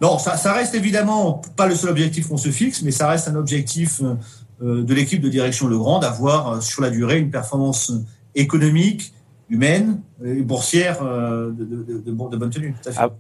Non, 0.02 0.18
ça, 0.18 0.38
ça, 0.38 0.54
reste 0.54 0.74
évidemment 0.74 1.42
pas 1.56 1.68
le 1.68 1.76
seul 1.76 1.92
objectif 1.92 2.28
qu'on 2.28 2.38
se 2.38 2.50
fixe, 2.50 2.82
mais 2.82 2.90
ça 2.90 3.08
reste 3.08 3.28
un 3.28 3.36
objectif 3.36 4.02
euh, 4.02 4.16
de 4.64 4.94
l'équipe 4.94 5.22
de 5.22 5.30
direction 5.30 5.68
Legrand 5.68 6.00
d'avoir 6.00 6.48
euh, 6.48 6.62
sur 6.62 6.82
la 6.82 6.90
durée 6.90 7.20
une 7.20 7.32
performance 7.32 7.92
économique, 8.36 9.14
humaine 9.50 10.02
et 10.24 10.42
boursière 10.42 11.04
euh, 11.04 11.52
de, 11.52 11.66
de, 11.66 12.00
de, 12.00 12.12
bonne 12.12 12.50
tenue. 12.50 12.74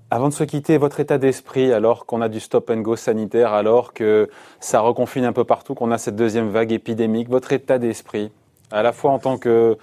Avant 0.10 0.29
de 0.29 0.34
se 0.34 0.43
quitter, 0.43 0.77
votre 0.77 0.99
état 0.99 1.17
d'esprit, 1.17 1.73
alors 1.73 2.06
qu'on 2.06 2.21
a 2.21 2.29
du 2.29 2.39
stop 2.39 2.69
and 2.69 2.82
go 2.82 2.95
sanitaire, 2.95 3.51
alors 3.53 3.93
que 3.93 4.29
ça 4.60 4.79
reconfine 4.79 5.25
un 5.25 5.34
peu 5.34 5.43
partout, 5.43 5.75
qu'on 5.75 5.91
a 5.91 5.97
cette 5.97 6.15
deuxième 6.15 6.49
vague 6.49 6.71
épidémique, 6.71 7.29
votre 7.29 7.51
état 7.51 7.77
d'esprit, 7.77 8.32
à 8.71 8.82
la 8.82 8.93
fois 8.93 9.12
en 9.12 9.19
tant 9.19 9.38
que 9.38 9.77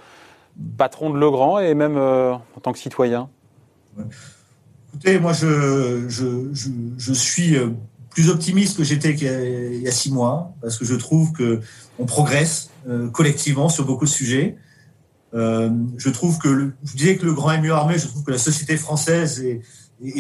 patron 0.78 1.10
de 1.10 1.18
Legrand 1.18 1.58
et 1.58 1.74
même 1.74 1.96
en 1.98 2.60
tant 2.62 2.72
que 2.72 2.78
citoyen? 2.78 3.28
Écoutez, 4.88 5.20
moi, 5.20 5.32
je, 5.32 6.08
je, 6.08 6.48
je, 6.52 6.70
je 6.96 7.12
suis 7.12 7.56
plus 8.10 8.28
optimiste 8.28 8.76
que 8.76 8.84
j'étais 8.84 9.12
il 9.12 9.82
y 9.82 9.88
a 9.88 9.92
six 9.92 10.12
mois, 10.12 10.52
parce 10.60 10.76
que 10.76 10.84
je 10.84 10.94
trouve 10.94 11.32
que 11.32 11.60
on 11.98 12.06
progresse 12.06 12.70
euh, 12.88 13.08
collectivement 13.08 13.68
sur 13.68 13.86
beaucoup 13.86 14.04
de 14.04 14.10
sujets. 14.10 14.56
Euh, 15.32 15.70
je 15.96 16.10
trouve 16.10 16.38
que, 16.38 16.72
je 16.82 16.96
disais 16.96 17.16
que 17.16 17.24
le 17.24 17.32
grand 17.32 17.52
est 17.52 17.60
mieux 17.60 17.72
armé, 17.72 17.98
je 17.98 18.08
trouve 18.08 18.24
que 18.24 18.32
la 18.32 18.38
société 18.38 18.76
française 18.76 19.40
est, 19.40 19.62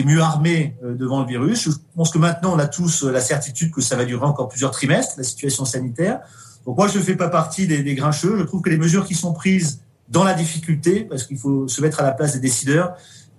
mieux 0.04 0.20
armés 0.20 0.76
devant 0.82 1.20
le 1.20 1.26
virus. 1.26 1.70
Je 1.70 1.76
pense 1.96 2.10
que 2.10 2.18
maintenant, 2.18 2.54
on 2.54 2.58
a 2.58 2.66
tous 2.66 3.02
la 3.02 3.20
certitude 3.20 3.72
que 3.72 3.80
ça 3.80 3.96
va 3.96 4.04
durer 4.04 4.26
encore 4.26 4.48
plusieurs 4.48 4.72
trimestres, 4.72 5.14
la 5.16 5.24
situation 5.24 5.64
sanitaire. 5.64 6.20
Donc 6.66 6.76
moi, 6.76 6.86
je 6.86 6.98
ne 6.98 7.02
fais 7.02 7.16
pas 7.16 7.28
partie 7.28 7.66
des, 7.66 7.82
des, 7.82 7.94
grincheux. 7.94 8.36
Je 8.38 8.42
trouve 8.44 8.60
que 8.60 8.68
les 8.68 8.76
mesures 8.76 9.06
qui 9.06 9.14
sont 9.14 9.32
prises 9.32 9.80
dans 10.10 10.24
la 10.24 10.34
difficulté, 10.34 11.04
parce 11.04 11.24
qu'il 11.24 11.38
faut 11.38 11.66
se 11.66 11.80
mettre 11.80 12.00
à 12.00 12.02
la 12.02 12.12
place 12.12 12.34
des 12.34 12.40
décideurs, 12.40 12.94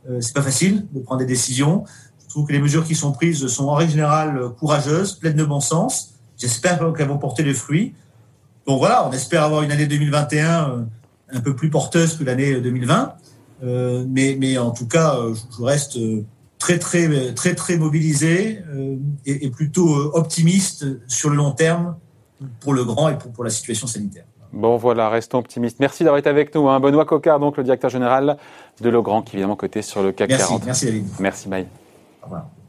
euh, 0.09 0.19
c'est 0.19 0.33
pas 0.33 0.41
facile 0.41 0.87
de 0.93 0.99
prendre 0.99 1.19
des 1.19 1.27
décisions. 1.27 1.83
Je 2.32 2.36
trouve 2.36 2.48
que 2.48 2.54
les 2.54 2.62
mesures 2.62 2.86
qui 2.86 2.96
sont 2.96 3.12
prises 3.12 3.46
sont 3.48 3.65
en 3.65 3.74
règle 3.74 3.91
générale 3.91 4.52
courageuses, 4.58 5.15
pleines 5.15 5.36
de 5.36 5.44
bon 5.44 5.60
sens. 5.60 6.13
J'espère 6.38 6.80
qu'elles 6.94 7.10
vont 7.10 7.17
porter 7.17 7.44
les 7.44 7.54
fruits. 7.54 7.94
Donc 8.65 8.80
voilà, 8.80 9.06
on 9.06 9.12
espère 9.12 9.44
avoir 9.44 9.63
une 9.63 9.72
année 9.74 9.86
2021 9.86 10.70
euh, 10.70 10.84
un 11.34 11.41
peu 11.41 11.58
plus 11.58 11.70
porteuse 11.70 12.15
que 12.15 12.24
l'année 12.24 12.62
2020. 12.62 13.15
Euh, 13.63 14.06
mais, 14.08 14.38
mais 14.39 14.58
en 14.58 14.72
tout 14.72 14.88
cas, 14.88 15.17
euh, 15.17 15.36
je 15.58 15.62
reste 15.62 16.00
très 16.58 16.80
très 16.80 17.34
très 17.34 17.54
très 17.54 17.76
mobilisé 17.76 18.63
et, 19.26 19.46
et, 19.46 19.50
plutôt 19.50 19.89
optimiste 20.15 20.86
sur 21.10 21.30
le 21.30 21.36
long 21.36 21.52
terme 21.52 21.98
pour 22.62 22.74
le 22.74 22.86
grand 22.86 23.10
et 23.10 23.17
pour, 23.17 23.34
pour 23.34 23.44
la 23.44 23.50
situation 23.50 23.88
sanitaire. 23.88 24.24
Bon 24.54 24.78
voilà, 24.78 25.10
restons 25.10 25.39
optimistes. 25.39 25.82
Merci 25.82 26.06
d'avoir 26.06 26.20
été 26.20 26.30
avec 26.30 26.56
nous. 26.56 26.70
Hein. 26.70 26.80
Benoît 26.80 27.04
Cocard, 27.04 27.41
donc 27.41 27.58
le 27.58 27.65
directeur 27.65 27.89
général 27.89 28.38
de 28.80 28.89
Legrand, 28.89 29.22
qui 29.22 29.36
évidemment 29.36 29.58
côté 29.58 29.82
sur 29.82 30.02
le 30.02 30.13
CAC 30.13 30.30
merci, 30.30 30.46
40. 30.46 30.65
Merci 30.65 30.86
David. 30.86 31.08
Merci, 31.20 31.50
bye. 31.50 31.67
Au 32.21 32.25
revoir. 32.25 32.61